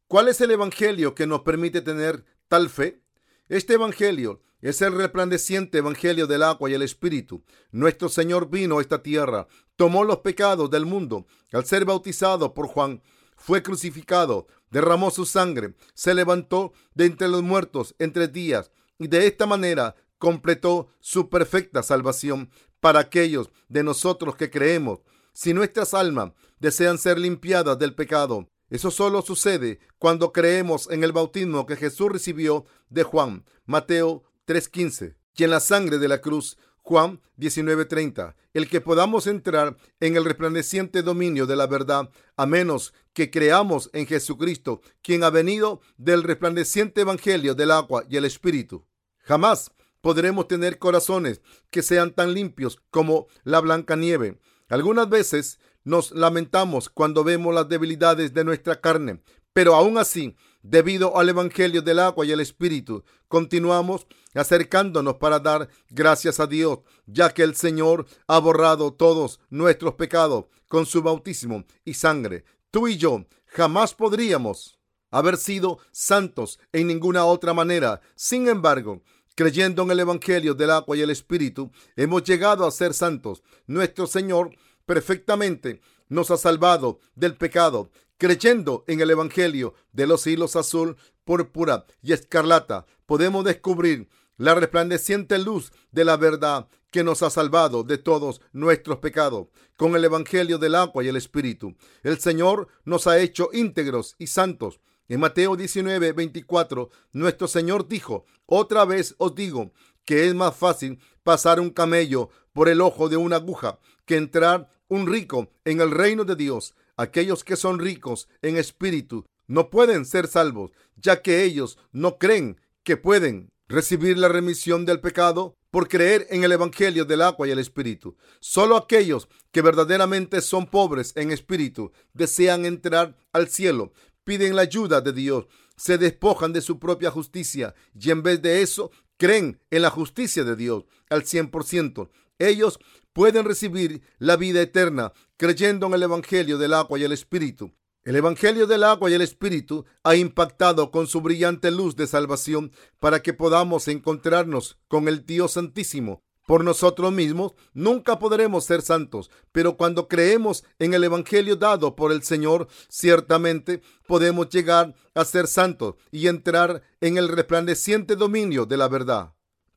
¿Cuál 0.09 0.29
es 0.29 0.41
el 0.41 0.51
Evangelio 0.51 1.15
que 1.15 1.27
nos 1.27 1.43
permite 1.43 1.81
tener 1.81 2.25
tal 2.49 2.69
fe? 2.69 3.03
Este 3.49 3.75
Evangelio 3.75 4.43
es 4.61 4.81
el 4.81 4.95
resplandeciente 4.95 5.79
Evangelio 5.79 6.27
del 6.27 6.43
agua 6.43 6.71
y 6.71 6.75
el 6.75 6.83
Espíritu. 6.83 7.45
Nuestro 7.71 8.09
Señor 8.09 8.49
vino 8.49 8.79
a 8.79 8.81
esta 8.81 9.03
tierra, 9.03 9.47
tomó 9.77 10.05
los 10.05 10.19
pecados 10.19 10.71
del 10.71 10.87
mundo. 10.87 11.27
Al 11.53 11.67
ser 11.67 11.85
bautizado 11.85 12.55
por 12.55 12.69
Juan, 12.69 13.03
fue 13.45 13.63
crucificado, 13.63 14.47
derramó 14.71 15.11
su 15.11 15.27
sangre, 15.27 15.75
se 15.93 16.15
levantó 16.15 16.73
de 16.95 17.05
entre 17.05 17.29
los 17.29 17.43
muertos 17.43 17.95
en 17.99 18.11
tres 18.11 18.33
días 18.33 18.71
y 18.99 19.07
de 19.07 19.27
esta 19.27 19.45
manera 19.45 19.97
completó 20.17 20.89
su 21.01 21.29
perfecta 21.29 21.83
salvación 21.83 22.49
para 22.81 23.01
aquellos 23.01 23.51
de 23.69 23.83
nosotros 23.83 24.35
que 24.37 24.49
creemos. 24.49 25.01
Si 25.35 25.53
nuestras 25.53 25.93
almas 25.93 26.33
desean 26.59 26.97
ser 26.97 27.19
limpiadas 27.19 27.79
del 27.79 27.95
pecado, 27.95 28.49
eso 28.71 28.91
solo 28.91 29.21
sucede 29.21 29.79
cuando 29.99 30.33
creemos 30.33 30.89
en 30.91 31.05
el 31.05 31.13
bautismo 31.13 31.67
que 31.67 31.77
Jesús 31.77 32.11
recibió 32.11 32.65
de 32.89 33.03
Juan, 33.03 33.45
Mateo 33.67 34.23
3:15, 34.47 35.17
y 35.37 35.45
en 35.45 35.51
la 35.51 35.61
sangre 35.61 35.99
de 35.99 36.09
la 36.09 36.23
cruz, 36.23 36.57
Juan 36.85 37.23
19:30, 37.39 38.37
el 38.53 38.69
que 38.69 38.83
podamos 38.83 39.27
entrar 39.27 39.79
en 40.01 40.17
el 40.19 40.25
resplandeciente 40.27 41.03
dominio 41.03 41.47
de 41.47 41.57
la 41.57 41.67
verdad, 41.67 42.11
a 42.37 42.45
menos 42.45 42.93
que 43.15 43.31
creamos 43.31 43.89
en 43.95 44.07
Jesucristo, 44.07 44.83
quien 45.01 45.25
ha 45.25 45.31
venido 45.31 45.81
del 45.97 46.23
resplandeciente 46.23 47.01
evangelio 47.01 47.55
del 47.55 47.71
agua 47.71 48.05
y 48.11 48.19
el 48.19 48.27
espíritu. 48.27 48.85
Jamás 49.21 49.71
podremos 50.03 50.47
tener 50.47 50.79
corazones 50.79 51.41
que 51.71 51.83
sean 51.83 52.13
tan 52.13 52.35
limpios 52.35 52.79
como 52.91 53.29
la 53.45 53.61
blanca 53.61 53.97
nieve. 53.97 54.39
Algunas 54.69 55.09
veces 55.09 55.59
nos 55.85 56.11
lamentamos 56.11 56.91
cuando 56.91 57.25
vemos 57.25 57.55
las 57.55 57.67
debilidades 57.67 58.35
de 58.35 58.45
nuestra 58.45 58.83
carne, 58.83 59.23
pero 59.55 59.75
aún 59.75 59.97
así, 59.97 60.37
debido 60.65 61.17
al 61.17 61.29
Evangelio 61.29 61.83
del 61.83 62.01
agua 62.01 62.27
y 62.27 62.33
el 62.33 62.41
Espíritu, 62.41 63.05
continuamos 63.29 64.07
acercándonos 64.35 65.17
para 65.19 65.39
dar 65.39 65.69
gracias 65.91 66.41
a 66.41 66.49
Dios, 66.49 66.81
ya 67.07 67.33
que 67.33 67.43
el 67.43 67.55
Señor 67.55 68.07
ha 68.27 68.39
borrado 68.39 68.93
todos 68.93 69.39
nuestros 69.51 69.95
pecados 69.95 70.47
con 70.67 70.87
su 70.87 71.03
bautismo 71.03 71.65
y 71.85 71.95
sangre. 71.95 72.45
Tú 72.73 72.89
y 72.89 72.97
yo 72.97 73.27
jamás 73.47 73.95
podríamos 73.95 74.81
haber 75.11 75.37
sido 75.37 75.79
santos 75.93 76.59
en 76.73 76.89
ninguna 76.89 77.25
otra 77.25 77.55
manera. 77.55 78.01
Sin 78.17 78.49
embargo, 78.49 79.03
Creyendo 79.37 79.83
en 79.83 79.91
el 79.91 79.99
Evangelio 79.99 80.55
del 80.55 80.71
agua 80.71 80.97
y 80.97 81.01
el 81.01 81.11
Espíritu, 81.11 81.73
hemos 81.97 82.23
llegado 82.23 82.65
a 82.65 82.71
ser 82.71 82.95
santos. 82.95 83.43
Nuestro 83.67 84.07
Señor 84.07 84.55
perfectamente 84.87 85.81
nos 86.09 86.31
ha 86.31 86.37
salvado 86.37 87.01
del 87.15 87.37
pecado. 87.37 87.91
Creyendo 88.19 88.85
en 88.87 89.01
el 89.01 89.11
Evangelio 89.11 89.75
de 89.93 90.07
los 90.07 90.27
hilos 90.27 90.57
azul, 90.57 90.97
púrpura 91.25 91.87
y 92.03 92.13
escarlata, 92.13 92.87
podemos 93.07 93.45
descubrir 93.45 94.09
la 94.37 94.55
resplandeciente 94.55 95.39
luz 95.39 95.73
de 95.91 96.05
la 96.05 96.17
verdad 96.17 96.69
que 96.91 97.05
nos 97.05 97.23
ha 97.23 97.31
salvado 97.31 97.83
de 97.83 97.99
todos 97.99 98.41
nuestros 98.53 98.99
pecados. 98.99 99.49
Con 99.77 99.97
el 99.97 100.05
Evangelio 100.05 100.59
del 100.59 100.77
agua 100.77 101.03
y 101.03 101.09
el 101.09 101.17
Espíritu, 101.17 101.75
el 102.03 102.21
Señor 102.21 102.69
nos 102.85 103.07
ha 103.07 103.19
hecho 103.19 103.49
íntegros 103.53 104.15
y 104.19 104.29
santos. 104.29 104.81
En 105.09 105.21
Mateo 105.21 105.57
19, 105.57 106.13
24, 106.13 106.91
nuestro 107.13 107.49
Señor 107.49 107.89
dijo, 107.89 108.25
otra 108.47 108.85
vez 108.85 109.15
os 109.19 109.35
digo 109.35 109.73
que 110.05 110.29
es 110.29 110.35
más 110.35 110.57
fácil 110.57 110.99
pasar 111.23 111.61
un 111.61 111.71
camello 111.71 112.31
por 112.53 112.69
el 112.69 112.81
ojo 112.81 113.09
de 113.09 113.17
una 113.17 113.37
aguja 113.37 113.79
que 114.07 114.17
entrar 114.17 114.69
un 114.89 115.07
rico 115.07 115.51
en 115.65 115.81
el 115.81 115.91
reino 115.91 116.25
de 116.25 116.37
Dios. 116.37 116.75
Aquellos 116.97 117.45
que 117.45 117.57
son 117.57 117.79
ricos 117.79 118.29
en 118.43 118.57
espíritu 118.57 119.25
no 119.47 119.71
pueden 119.71 120.05
ser 120.05 120.27
salvos, 120.27 120.71
ya 120.97 121.23
que 121.23 121.43
ellos 121.43 121.79
no 121.93 122.19
creen 122.19 122.61
que 122.83 122.97
pueden 122.97 123.51
recibir 123.69 124.19
la 124.19 124.29
remisión 124.29 124.85
del 124.85 125.01
pecado 125.01 125.57
por 125.71 125.89
creer 125.89 126.27
en 126.31 126.45
el 126.45 126.53
Evangelio 126.53 127.05
del 127.05 127.23
agua 127.23 127.49
y 127.49 127.51
el 127.51 127.59
Espíritu. 127.59 128.17
Solo 128.41 128.77
aquellos 128.77 129.29
que 129.51 129.63
verdaderamente 129.63 130.41
son 130.41 130.67
pobres 130.67 131.13
en 131.17 131.33
espíritu 131.33 131.91
desean 132.13 132.65
entrar 132.65 133.17
al 133.33 133.49
cielo, 133.49 133.93
piden 134.23 134.55
la 134.55 134.63
ayuda 134.63 135.01
de 135.01 135.13
Dios, 135.13 135.47
se 135.77 135.99
despojan 135.99 136.53
de 136.53 136.61
su 136.61 136.79
propia 136.79 137.11
justicia 137.11 137.75
y 137.99 138.11
en 138.11 138.23
vez 138.23 138.41
de 138.41 138.63
eso 138.63 138.93
creen 139.17 139.61
en 139.71 139.83
la 139.83 139.91
justicia 139.91 140.45
de 140.45 140.55
Dios 140.55 140.85
al 141.11 141.25
100%. 141.25 142.09
Ellos 142.39 142.79
pueden 143.15 143.47
recibir 143.47 144.03
la 144.19 144.37
vida 144.37 144.61
eterna 144.61 145.15
creyendo 145.39 145.87
en 145.87 145.95
el 145.95 146.03
Evangelio 146.03 146.59
del 146.59 146.75
agua 146.75 146.99
y 146.99 147.05
el 147.05 147.13
Espíritu. 147.13 147.73
El 148.03 148.17
Evangelio 148.17 148.67
del 148.67 148.85
agua 148.85 149.11
y 149.11 149.15
el 149.15 149.23
Espíritu 149.23 149.87
ha 150.03 150.15
impactado 150.15 150.91
con 150.91 151.07
su 151.07 151.23
brillante 151.23 151.71
luz 151.71 151.97
de 151.97 152.07
salvación 152.07 152.71
para 153.01 153.23
que 153.23 153.33
podamos 153.33 153.89
encontrarnos 153.89 154.79
con 154.89 155.09
el 155.09 155.25
Dios 155.25 155.53
Santísimo 155.53 156.23
por 156.47 156.63
nosotros 156.63 157.11
mismos 157.13 157.53
nunca 157.73 158.19
podremos 158.19 158.65
ser 158.65 158.83
santos, 158.83 159.31
pero 159.51 159.77
cuando 159.77 160.09
creemos 160.09 160.65
en 160.79 160.93
el 160.93 161.05
Evangelio 161.05 161.57
dado 161.57 161.97
por 161.97 162.13
el 162.13 162.23
Señor, 162.23 162.69
ciertamente 162.89 163.81
podemos 164.07 164.51
llegar 164.51 164.95
a 165.15 165.25
ser 165.25 165.47
santos 165.47 165.95
y 166.11 166.29
entrar 166.29 166.83
en 167.01 167.17
el 167.17 167.29
resplandeciente 167.29 168.15
dominio 168.15 168.67
de 168.67 168.77
la 168.77 168.89
verdad. 168.89 169.33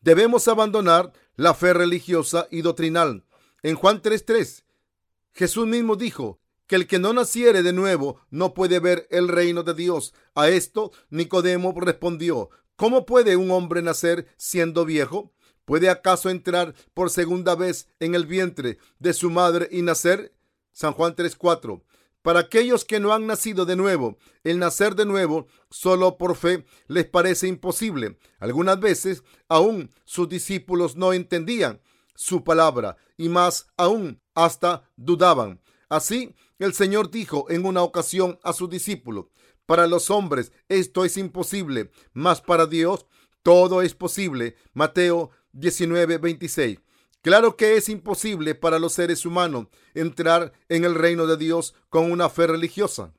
Debemos 0.08 0.48
abandonar 0.48 1.12
la 1.36 1.54
fe 1.54 1.74
religiosa 1.74 2.48
y 2.50 2.62
doctrinal. 2.62 3.26
En 3.62 3.76
Juan 3.76 4.02
3:3, 4.02 4.64
Jesús 5.34 5.68
mismo 5.68 5.98
dijo 5.98 6.40
que 6.66 6.78
el 6.78 6.88
que 6.88 6.98
no 6.98 7.12
naciere 7.12 7.62
de 7.62 7.74
nuevo 7.74 8.22
no 8.30 8.54
puede 8.54 8.80
ver 8.80 9.06
el 9.12 9.28
reino 9.28 9.64
de 9.64 9.74
Dios. 9.74 10.14
A 10.34 10.48
esto 10.48 10.94
Nicodemo 11.10 11.74
respondió, 11.78 12.50
¿cómo 12.78 13.06
puede 13.06 13.36
un 13.36 13.52
hombre 13.52 13.82
nacer 13.82 14.30
siendo 14.38 14.86
viejo? 14.86 15.34
¿Puede 15.66 15.90
acaso 15.90 16.30
entrar 16.30 16.74
por 16.94 17.10
segunda 17.10 17.56
vez 17.56 17.90
en 18.00 18.16
el 18.16 18.26
vientre 18.26 18.78
de 19.00 19.12
su 19.12 19.30
madre 19.30 19.68
y 19.74 19.82
nacer? 19.82 20.34
San 20.72 20.94
Juan 20.94 21.18
3:4. 21.18 21.84
Para 22.28 22.42
aquellos 22.42 22.84
que 22.84 23.00
no 23.00 23.14
han 23.14 23.26
nacido 23.26 23.66
de 23.66 23.78
nuevo, 23.78 24.18
el 24.44 24.60
nacer 24.60 24.96
de 24.96 25.06
nuevo 25.06 25.48
solo 25.70 26.18
por 26.18 26.36
fe 26.36 26.66
les 26.90 27.06
parece 27.06 27.48
imposible. 27.48 28.20
Algunas 28.40 28.82
veces 28.82 29.24
aún 29.48 29.92
sus 30.04 30.28
discípulos 30.28 30.98
no 30.98 31.14
entendían 31.14 31.80
su 32.16 32.44
palabra 32.44 32.98
y 33.16 33.30
más 33.30 33.68
aún 33.78 34.22
hasta 34.36 34.92
dudaban. 34.98 35.62
Así, 35.88 36.36
el 36.60 36.74
Señor 36.74 37.12
dijo 37.12 37.46
en 37.48 37.66
una 37.66 37.82
ocasión 37.82 38.38
a 38.44 38.52
sus 38.52 38.70
discípulos, 38.70 39.28
para 39.66 39.88
los 39.88 40.10
hombres 40.10 40.52
esto 40.68 41.06
es 41.06 41.16
imposible, 41.16 41.92
mas 42.12 42.42
para 42.42 42.66
Dios 42.66 43.06
todo 43.42 43.82
es 43.82 43.96
posible. 43.96 44.58
Mateo 44.74 45.32
19:26. 45.54 46.82
Claro 47.28 47.58
que 47.58 47.76
es 47.76 47.90
imposible 47.90 48.56
para 48.56 48.80
los 48.80 48.94
seres 48.94 49.26
humanos 49.26 49.68
entrar 49.94 50.54
en 50.70 50.86
el 50.86 50.96
reino 50.96 51.28
de 51.28 51.36
Dios 51.36 51.76
con 51.90 52.10
una 52.10 52.30
fe 52.30 52.48
religiosa, 52.48 53.14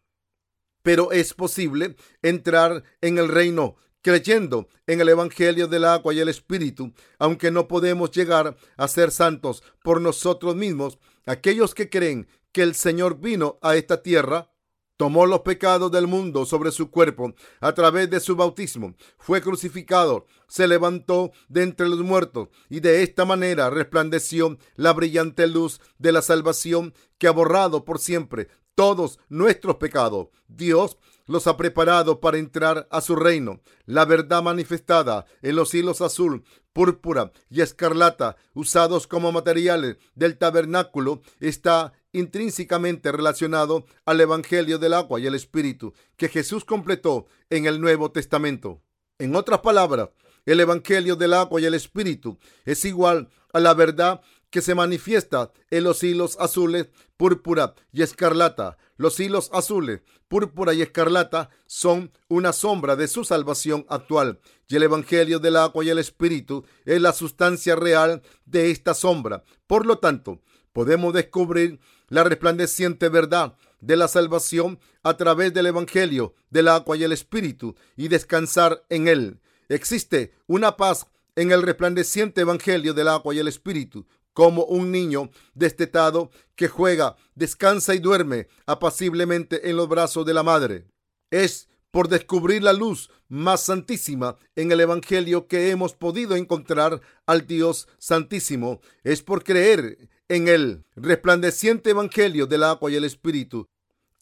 pero 0.82 1.12
es 1.12 1.34
posible 1.34 1.94
entrar 2.22 2.84
en 3.02 3.18
el 3.18 3.28
reino 3.28 3.76
creyendo 4.00 4.66
en 4.86 5.02
el 5.02 5.10
Evangelio 5.10 5.68
del 5.68 5.84
agua 5.84 6.14
y 6.14 6.20
el 6.20 6.30
Espíritu, 6.30 6.94
aunque 7.18 7.50
no 7.50 7.68
podemos 7.68 8.10
llegar 8.10 8.56
a 8.78 8.88
ser 8.88 9.10
santos 9.10 9.62
por 9.82 10.00
nosotros 10.00 10.56
mismos. 10.56 10.98
Aquellos 11.26 11.74
que 11.74 11.90
creen 11.90 12.28
que 12.50 12.62
el 12.62 12.74
Señor 12.76 13.20
vino 13.20 13.58
a 13.60 13.76
esta 13.76 14.02
tierra 14.02 14.50
tomó 14.98 15.24
los 15.24 15.40
pecados 15.40 15.90
del 15.90 16.06
mundo 16.06 16.44
sobre 16.44 16.72
su 16.72 16.90
cuerpo 16.90 17.32
a 17.60 17.72
través 17.72 18.10
de 18.10 18.20
su 18.20 18.36
bautismo, 18.36 18.94
fue 19.16 19.40
crucificado, 19.40 20.26
se 20.48 20.68
levantó 20.68 21.30
de 21.48 21.62
entre 21.62 21.88
los 21.88 22.00
muertos 22.00 22.48
y 22.68 22.80
de 22.80 23.02
esta 23.02 23.24
manera 23.24 23.70
resplandeció 23.70 24.58
la 24.74 24.92
brillante 24.92 25.46
luz 25.46 25.80
de 25.98 26.12
la 26.12 26.20
salvación 26.20 26.92
que 27.16 27.28
ha 27.28 27.30
borrado 27.30 27.84
por 27.84 28.00
siempre 28.00 28.48
todos 28.74 29.18
nuestros 29.28 29.76
pecados. 29.76 30.28
Dios 30.48 30.98
los 31.26 31.46
ha 31.46 31.56
preparado 31.56 32.20
para 32.20 32.38
entrar 32.38 32.88
a 32.90 33.00
su 33.00 33.14
reino. 33.14 33.60
La 33.86 34.04
verdad 34.04 34.42
manifestada 34.42 35.26
en 35.42 35.56
los 35.56 35.74
hilos 35.74 36.00
azul, 36.00 36.42
púrpura 36.72 37.32
y 37.50 37.60
escarlata 37.60 38.36
usados 38.54 39.06
como 39.06 39.30
materiales 39.30 39.96
del 40.14 40.38
tabernáculo 40.38 41.22
está 41.38 41.92
intrínsecamente 42.18 43.12
relacionado 43.12 43.86
al 44.04 44.20
Evangelio 44.20 44.78
del 44.78 44.94
agua 44.94 45.20
y 45.20 45.26
el 45.26 45.34
Espíritu 45.34 45.94
que 46.16 46.28
Jesús 46.28 46.64
completó 46.64 47.26
en 47.50 47.66
el 47.66 47.80
Nuevo 47.80 48.10
Testamento. 48.10 48.82
En 49.18 49.34
otras 49.36 49.60
palabras, 49.60 50.10
el 50.46 50.60
Evangelio 50.60 51.16
del 51.16 51.34
agua 51.34 51.60
y 51.60 51.64
el 51.64 51.74
Espíritu 51.74 52.38
es 52.64 52.84
igual 52.84 53.28
a 53.52 53.60
la 53.60 53.74
verdad 53.74 54.20
que 54.50 54.62
se 54.62 54.74
manifiesta 54.74 55.52
en 55.70 55.84
los 55.84 56.02
hilos 56.02 56.36
azules, 56.40 56.88
púrpura 57.16 57.74
y 57.92 58.02
escarlata. 58.02 58.78
Los 58.96 59.20
hilos 59.20 59.50
azules, 59.52 60.00
púrpura 60.28 60.72
y 60.72 60.82
escarlata 60.82 61.50
son 61.66 62.12
una 62.28 62.52
sombra 62.52 62.96
de 62.96 63.08
su 63.08 63.24
salvación 63.24 63.84
actual 63.88 64.40
y 64.68 64.76
el 64.76 64.82
Evangelio 64.82 65.38
del 65.38 65.56
agua 65.56 65.84
y 65.84 65.90
el 65.90 65.98
Espíritu 65.98 66.64
es 66.84 67.00
la 67.00 67.12
sustancia 67.12 67.76
real 67.76 68.22
de 68.44 68.70
esta 68.70 68.94
sombra. 68.94 69.44
Por 69.66 69.86
lo 69.86 69.98
tanto, 69.98 70.40
podemos 70.72 71.12
descubrir 71.12 71.80
la 72.08 72.24
resplandeciente 72.24 73.08
verdad 73.08 73.56
de 73.80 73.96
la 73.96 74.08
salvación 74.08 74.78
a 75.02 75.16
través 75.16 75.54
del 75.54 75.66
Evangelio, 75.66 76.34
del 76.50 76.68
agua 76.68 76.96
y 76.96 77.04
el 77.04 77.12
Espíritu 77.12 77.76
y 77.96 78.08
descansar 78.08 78.84
en 78.88 79.08
él. 79.08 79.40
Existe 79.68 80.34
una 80.46 80.76
paz 80.76 81.06
en 81.36 81.52
el 81.52 81.62
resplandeciente 81.62 82.40
Evangelio 82.40 82.94
del 82.94 83.08
agua 83.08 83.34
y 83.34 83.38
el 83.38 83.48
Espíritu, 83.48 84.06
como 84.32 84.64
un 84.64 84.90
niño 84.90 85.30
destetado 85.54 86.30
que 86.54 86.68
juega, 86.68 87.16
descansa 87.34 87.94
y 87.94 87.98
duerme 87.98 88.48
apaciblemente 88.66 89.68
en 89.68 89.76
los 89.76 89.88
brazos 89.88 90.24
de 90.26 90.34
la 90.34 90.42
madre. 90.42 90.86
Es 91.30 91.68
por 91.90 92.08
descubrir 92.08 92.62
la 92.62 92.72
luz 92.72 93.10
más 93.28 93.62
santísima 93.62 94.36
en 94.56 94.72
el 94.72 94.80
Evangelio 94.80 95.46
que 95.46 95.70
hemos 95.70 95.94
podido 95.94 96.36
encontrar 96.36 97.00
al 97.26 97.46
Dios 97.46 97.88
Santísimo. 97.98 98.80
Es 99.04 99.22
por 99.22 99.42
creer 99.42 100.08
en 100.28 100.48
el 100.48 100.84
resplandeciente 100.94 101.90
Evangelio 101.90 102.46
del 102.46 102.62
agua 102.62 102.90
y 102.90 102.96
el 102.96 103.04
Espíritu 103.04 103.68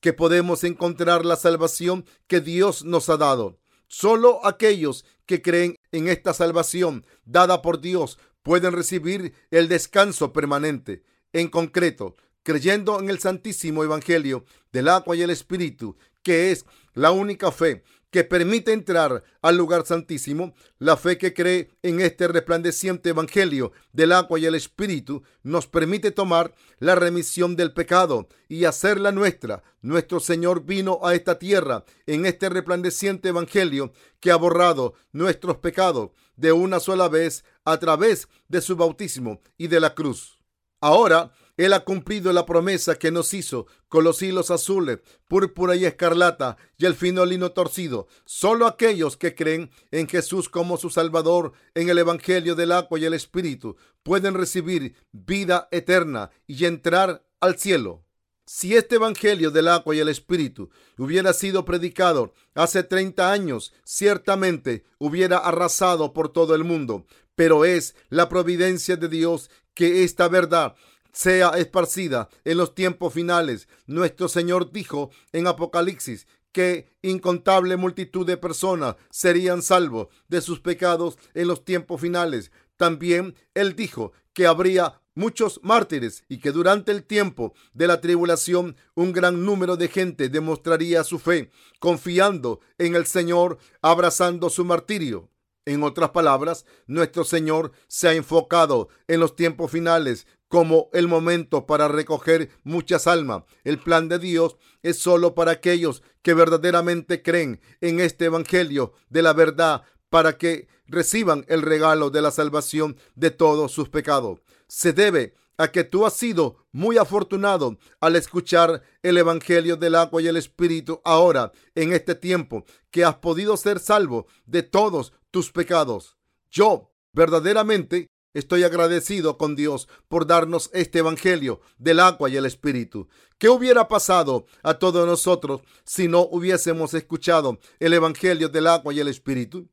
que 0.00 0.12
podemos 0.12 0.62
encontrar 0.62 1.24
la 1.24 1.36
salvación 1.36 2.04
que 2.28 2.40
Dios 2.40 2.84
nos 2.84 3.08
ha 3.08 3.16
dado. 3.16 3.58
Solo 3.88 4.44
aquellos 4.46 5.04
que 5.26 5.42
creen 5.42 5.76
en 5.90 6.08
esta 6.08 6.32
salvación 6.32 7.04
dada 7.24 7.62
por 7.62 7.80
Dios 7.80 8.18
pueden 8.42 8.72
recibir 8.72 9.34
el 9.50 9.68
descanso 9.68 10.32
permanente. 10.32 11.02
En 11.32 11.48
concreto, 11.48 12.16
creyendo 12.44 13.00
en 13.00 13.10
el 13.10 13.18
Santísimo 13.18 13.82
Evangelio 13.82 14.44
del 14.70 14.88
agua 14.88 15.16
y 15.16 15.22
el 15.22 15.30
Espíritu, 15.30 15.96
que 16.22 16.52
es 16.52 16.64
la 16.94 17.10
única 17.10 17.50
fe 17.50 17.82
que 18.10 18.24
permite 18.24 18.72
entrar 18.72 19.24
al 19.42 19.56
lugar 19.56 19.84
santísimo, 19.84 20.54
la 20.78 20.96
fe 20.96 21.18
que 21.18 21.34
cree 21.34 21.70
en 21.82 22.00
este 22.00 22.28
resplandeciente 22.28 23.10
Evangelio 23.10 23.72
del 23.92 24.12
agua 24.12 24.38
y 24.38 24.46
el 24.46 24.54
Espíritu, 24.54 25.22
nos 25.42 25.66
permite 25.66 26.10
tomar 26.10 26.54
la 26.78 26.94
remisión 26.94 27.56
del 27.56 27.72
pecado 27.72 28.28
y 28.48 28.64
hacerla 28.64 29.12
nuestra. 29.12 29.62
Nuestro 29.82 30.20
Señor 30.20 30.64
vino 30.64 31.00
a 31.02 31.14
esta 31.14 31.38
tierra 31.38 31.84
en 32.06 32.26
este 32.26 32.48
resplandeciente 32.48 33.28
Evangelio 33.28 33.92
que 34.20 34.30
ha 34.30 34.36
borrado 34.36 34.94
nuestros 35.12 35.58
pecados 35.58 36.10
de 36.36 36.52
una 36.52 36.80
sola 36.80 37.08
vez 37.08 37.44
a 37.64 37.78
través 37.78 38.28
de 38.48 38.60
su 38.60 38.76
bautismo 38.76 39.40
y 39.58 39.66
de 39.68 39.80
la 39.80 39.94
cruz. 39.94 40.38
Ahora 40.80 41.32
él 41.56 41.72
ha 41.72 41.84
cumplido 41.84 42.32
la 42.32 42.44
promesa 42.44 42.98
que 42.98 43.10
nos 43.10 43.32
hizo 43.32 43.66
con 43.88 44.04
los 44.04 44.20
hilos 44.20 44.50
azules, 44.50 44.98
púrpura 45.26 45.74
y 45.74 45.86
escarlata 45.86 46.58
y 46.76 46.84
el 46.84 46.94
fino 46.94 47.24
lino 47.24 47.52
torcido. 47.52 48.08
Solo 48.26 48.66
aquellos 48.66 49.16
que 49.16 49.34
creen 49.34 49.70
en 49.90 50.06
Jesús 50.08 50.48
como 50.48 50.76
su 50.76 50.90
Salvador, 50.90 51.52
en 51.74 51.88
el 51.88 51.98
Evangelio 51.98 52.54
del 52.54 52.72
agua 52.72 52.98
y 52.98 53.06
el 53.06 53.14
Espíritu, 53.14 53.76
pueden 54.02 54.34
recibir 54.34 54.94
vida 55.12 55.68
eterna 55.70 56.30
y 56.46 56.66
entrar 56.66 57.24
al 57.40 57.58
cielo. 57.58 58.04
Si 58.44 58.76
este 58.76 58.96
Evangelio 58.96 59.50
del 59.50 59.66
agua 59.66 59.96
y 59.96 59.98
el 59.98 60.08
Espíritu 60.08 60.70
hubiera 60.98 61.32
sido 61.32 61.64
predicado 61.64 62.32
hace 62.54 62.82
30 62.82 63.32
años, 63.32 63.72
ciertamente 63.82 64.84
hubiera 64.98 65.38
arrasado 65.38 66.12
por 66.12 66.28
todo 66.28 66.54
el 66.54 66.64
mundo. 66.64 67.06
Pero 67.34 67.64
es 67.64 67.96
la 68.08 68.28
providencia 68.28 68.96
de 68.96 69.08
Dios 69.08 69.50
que 69.74 70.04
esta 70.04 70.28
verdad 70.28 70.76
sea 71.16 71.48
esparcida 71.56 72.28
en 72.44 72.58
los 72.58 72.74
tiempos 72.74 73.14
finales. 73.14 73.68
Nuestro 73.86 74.28
Señor 74.28 74.70
dijo 74.70 75.10
en 75.32 75.46
Apocalipsis 75.46 76.26
que 76.52 76.92
incontable 77.00 77.78
multitud 77.78 78.26
de 78.26 78.36
personas 78.36 78.96
serían 79.08 79.62
salvos 79.62 80.08
de 80.28 80.42
sus 80.42 80.60
pecados 80.60 81.16
en 81.32 81.48
los 81.48 81.64
tiempos 81.64 82.02
finales. 82.02 82.52
También 82.76 83.34
Él 83.54 83.74
dijo 83.74 84.12
que 84.34 84.46
habría 84.46 85.00
muchos 85.14 85.58
mártires 85.62 86.22
y 86.28 86.36
que 86.38 86.52
durante 86.52 86.92
el 86.92 87.02
tiempo 87.02 87.54
de 87.72 87.86
la 87.86 88.02
tribulación 88.02 88.76
un 88.94 89.14
gran 89.14 89.42
número 89.42 89.78
de 89.78 89.88
gente 89.88 90.28
demostraría 90.28 91.02
su 91.02 91.18
fe, 91.18 91.50
confiando 91.80 92.60
en 92.76 92.94
el 92.94 93.06
Señor, 93.06 93.56
abrazando 93.80 94.50
su 94.50 94.66
martirio. 94.66 95.30
En 95.68 95.82
otras 95.82 96.10
palabras, 96.10 96.64
nuestro 96.86 97.24
Señor 97.24 97.72
se 97.88 98.06
ha 98.06 98.14
enfocado 98.14 98.88
en 99.08 99.18
los 99.18 99.34
tiempos 99.34 99.72
finales 99.72 100.28
como 100.48 100.88
el 100.92 101.08
momento 101.08 101.66
para 101.66 101.88
recoger 101.88 102.50
muchas 102.62 103.06
almas. 103.06 103.44
El 103.64 103.78
plan 103.78 104.08
de 104.08 104.18
Dios 104.18 104.56
es 104.82 104.98
solo 104.98 105.34
para 105.34 105.52
aquellos 105.52 106.02
que 106.22 106.34
verdaderamente 106.34 107.22
creen 107.22 107.60
en 107.80 108.00
este 108.00 108.26
Evangelio 108.26 108.92
de 109.08 109.22
la 109.22 109.32
verdad 109.32 109.82
para 110.08 110.38
que 110.38 110.68
reciban 110.86 111.44
el 111.48 111.62
regalo 111.62 112.10
de 112.10 112.22
la 112.22 112.30
salvación 112.30 112.96
de 113.14 113.30
todos 113.30 113.72
sus 113.72 113.88
pecados. 113.88 114.40
Se 114.68 114.92
debe 114.92 115.34
a 115.58 115.68
que 115.68 115.84
tú 115.84 116.04
has 116.04 116.12
sido 116.14 116.66
muy 116.72 116.98
afortunado 116.98 117.78
al 118.00 118.16
escuchar 118.16 118.82
el 119.02 119.18
Evangelio 119.18 119.76
del 119.76 119.94
agua 119.94 120.20
y 120.20 120.28
el 120.28 120.36
Espíritu 120.36 121.00
ahora, 121.04 121.52
en 121.74 121.92
este 121.92 122.14
tiempo, 122.14 122.64
que 122.90 123.04
has 123.04 123.16
podido 123.16 123.56
ser 123.56 123.78
salvo 123.78 124.26
de 124.44 124.62
todos 124.62 125.12
tus 125.30 125.50
pecados. 125.52 126.16
Yo 126.50 126.92
verdaderamente 127.12 128.10
estoy 128.38 128.64
agradecido 128.64 129.38
con 129.38 129.56
Dios 129.56 129.88
por 130.08 130.26
darnos 130.26 130.68
este 130.74 130.98
Evangelio 130.98 131.60
del 131.78 132.00
agua 132.00 132.28
y 132.28 132.36
el 132.36 132.44
Espíritu. 132.44 133.08
¿Qué 133.38 133.48
hubiera 133.48 133.88
pasado 133.88 134.46
a 134.62 134.74
todos 134.74 135.06
nosotros 135.06 135.62
si 135.84 136.06
no 136.06 136.20
hubiésemos 136.30 136.92
escuchado 136.92 137.58
el 137.80 137.94
Evangelio 137.94 138.50
del 138.50 138.66
agua 138.66 138.92
y 138.92 139.00
el 139.00 139.08
Espíritu? 139.08 139.68